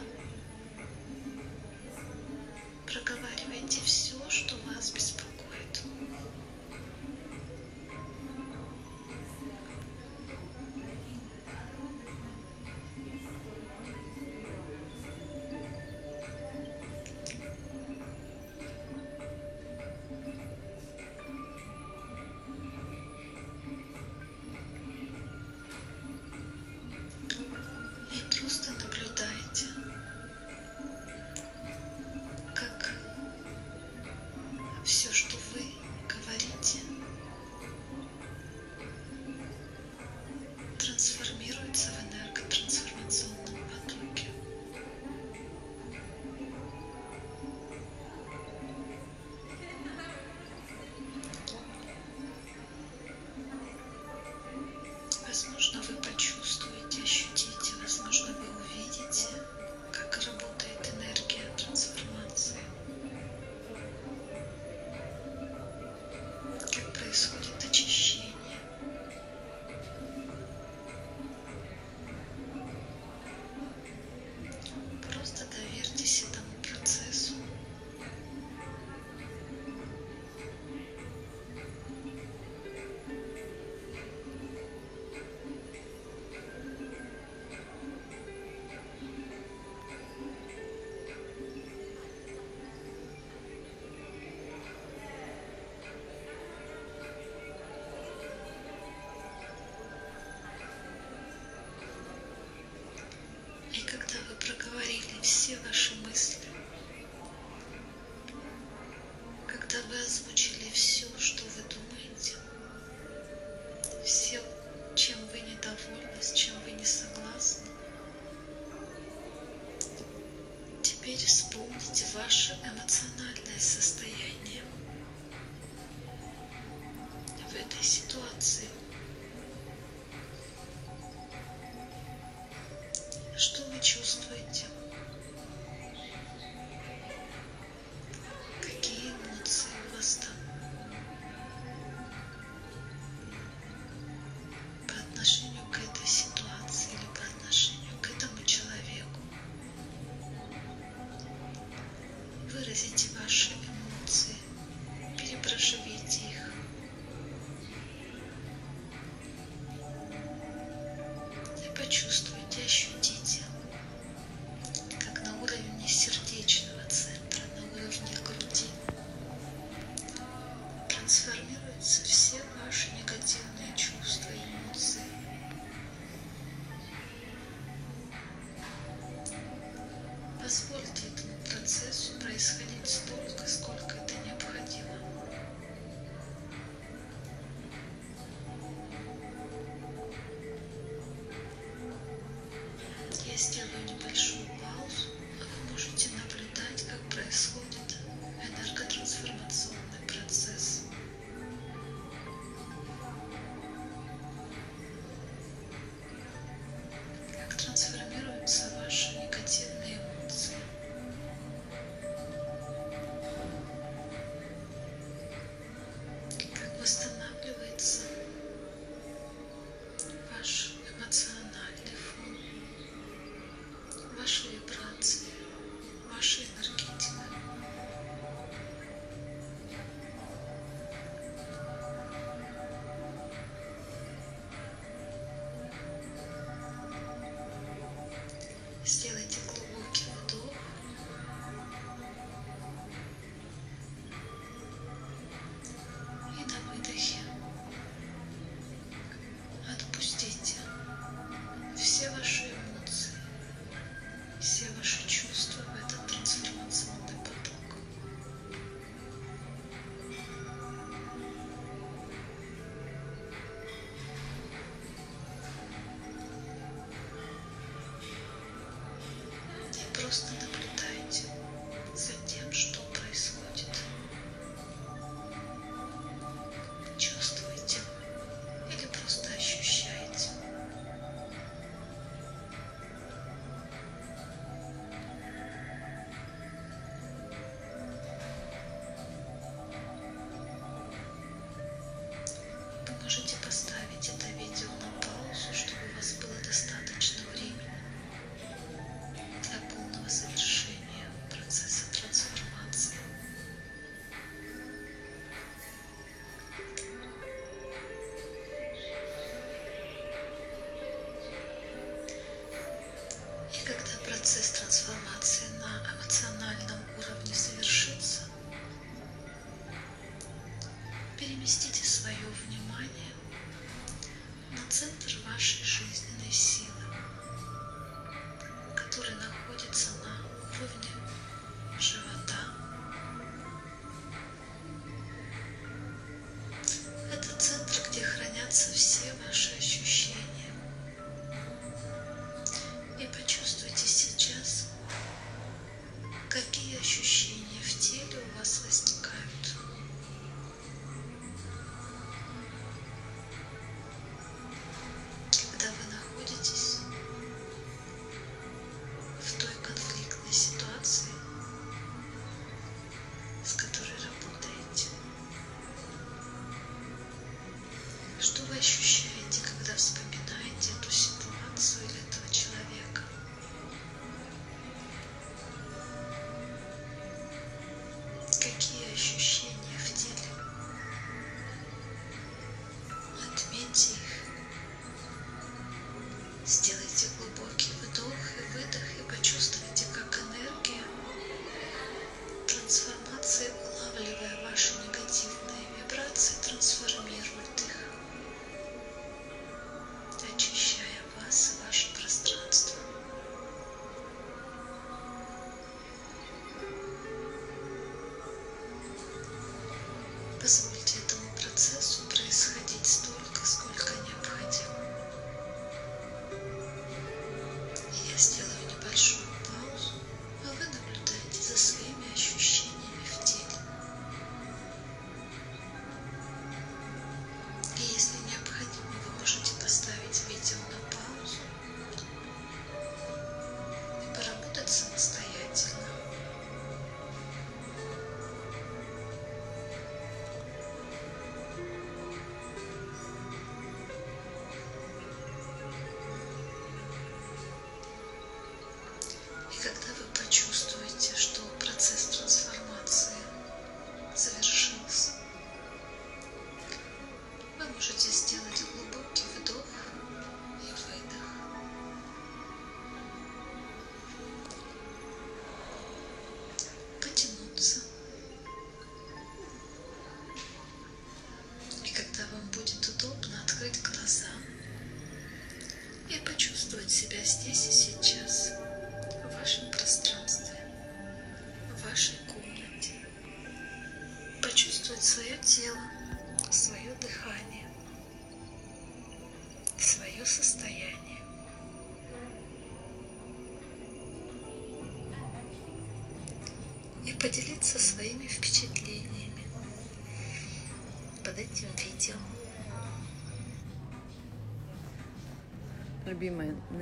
чувствуете? 133.79 134.65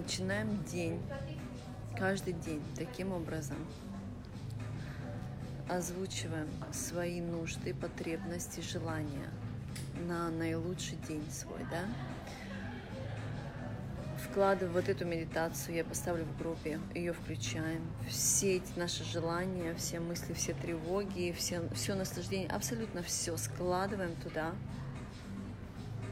Начинаем 0.08 0.64
день, 0.64 1.01
каждый 1.97 2.32
день 2.32 2.64
таким 2.78 3.12
образом. 3.12 3.58
Озвучиваем 5.68 6.47
свои 6.72 7.20
нужды, 7.20 7.74
потребности, 7.74 8.62
желания 8.62 9.30
на 10.08 10.30
наилучший 10.30 10.97
день 11.10 11.30
свой, 11.30 11.60
да? 11.70 11.84
Вкладываю 14.30 14.72
вот 14.72 14.88
эту 14.88 15.03
медитацию, 15.03 15.76
я 15.76 15.84
поставлю 15.84 16.24
в 16.24 16.38
группе, 16.38 16.80
ее 16.95 17.12
включаем. 17.12 17.86
Все 18.08 18.55
эти 18.55 18.80
наши 18.80 19.03
желания, 19.03 19.76
все 19.76 19.99
мысли, 19.99 20.32
все 20.32 20.53
тревоги, 20.53 21.36
все, 21.38 21.68
все 21.76 21.95
наслаждение, 21.95 22.47
абсолютно 22.47 23.03
все 23.03 23.36
складываем 23.36 24.16
туда. 24.24 24.53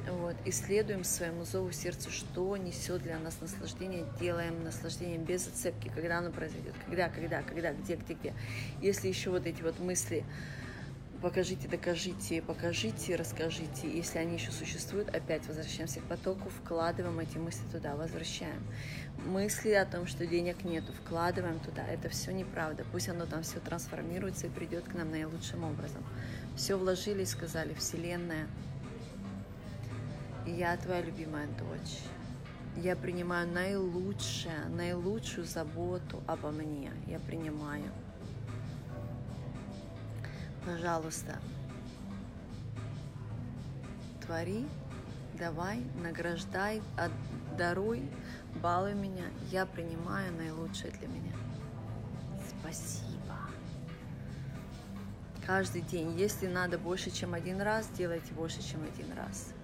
Вот, 0.08 0.36
исследуем 0.46 1.04
своему 1.04 1.46
зову 1.46 1.72
сердцу, 1.72 2.12
что 2.12 2.56
несет 2.58 3.02
для 3.02 3.18
нас 3.18 3.42
наслаждение, 3.42 4.06
делаем 4.20 4.64
наслаждение 4.64 5.18
без 5.18 5.46
зацепки, 5.46 5.92
когда 5.94 6.20
оно 6.20 6.32
произойдет, 6.32 6.74
когда, 6.86 7.10
когда, 7.10 7.42
когда, 7.42 7.74
где, 7.74 7.96
где, 7.96 8.14
где. 8.14 8.34
Если 8.82 9.08
еще 9.08 9.32
вот 9.32 9.48
эти 9.48 9.62
вот 9.64 9.80
мысли 9.80 10.24
покажите, 11.22 11.68
докажите, 11.68 12.42
покажите, 12.44 13.16
расскажите, 13.16 13.90
если 13.90 14.20
они 14.20 14.36
еще 14.36 14.52
существуют, 14.52 15.10
опять 15.10 15.48
возвращаемся 15.48 16.00
к 16.00 16.04
потоку, 16.04 16.50
вкладываем 16.50 17.20
эти 17.20 17.40
мысли 17.40 17.64
туда, 17.72 17.96
возвращаем. 17.96 18.62
Мысли 19.26 19.72
о 19.72 19.86
том, 19.86 20.06
что 20.06 20.28
денег 20.28 20.64
нету, 20.64 20.94
вкладываем 20.94 21.60
туда, 21.60 21.84
это 21.88 22.10
все 22.10 22.32
неправда, 22.32 22.86
пусть 22.92 23.10
оно 23.10 23.26
там 23.26 23.42
все 23.42 23.60
трансформируется 23.60 24.46
и 24.46 24.50
придет 24.52 24.84
к 24.84 24.94
нам 24.94 25.10
наилучшим 25.10 25.64
образом. 25.64 26.04
Все 26.56 26.76
вложили 26.76 27.24
и 27.24 27.26
сказали, 27.26 27.74
Вселенная, 27.74 28.48
я 30.46 30.78
твоя 30.78 31.02
любимая 31.02 31.48
дочь. 31.48 32.00
Я 32.78 32.96
принимаю 32.96 33.48
наилучшее, 33.48 34.66
наилучшую 34.70 35.46
заботу 35.46 36.22
обо 36.28 36.52
мне. 36.52 36.92
Я 37.08 37.20
принимаю. 37.20 37.92
Пожалуйста, 40.66 41.40
твори, 44.26 44.68
давай, 45.38 45.84
награждай, 46.02 46.82
даруй, 47.58 48.04
балуй 48.62 48.94
меня. 48.94 49.26
Я 49.52 49.66
принимаю 49.66 50.34
наилучшее 50.34 50.92
для 50.92 51.08
меня. 51.08 51.34
Спасибо. 52.60 53.38
Каждый 55.46 55.82
день, 55.82 56.20
если 56.20 56.48
надо 56.48 56.78
больше, 56.78 57.12
чем 57.12 57.36
один 57.36 57.62
раз, 57.62 57.88
делайте 57.96 58.34
больше, 58.34 58.62
чем 58.62 58.84
один 58.84 59.14
раз. 59.16 59.55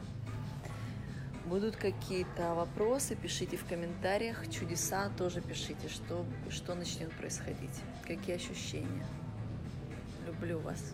Будут 1.46 1.76
какие-то 1.76 2.54
вопросы, 2.54 3.16
пишите 3.16 3.58
в 3.58 3.66
комментариях. 3.66 4.50
Чудеса 4.50 5.10
тоже 5.18 5.42
пишите, 5.42 5.90
что, 5.90 6.26
что 6.50 6.76
начнет 6.76 7.12
происходить. 7.14 7.82
Какие 8.06 8.36
ощущения. 8.36 9.06
Люблю 10.26 10.60
вас. 10.60 10.94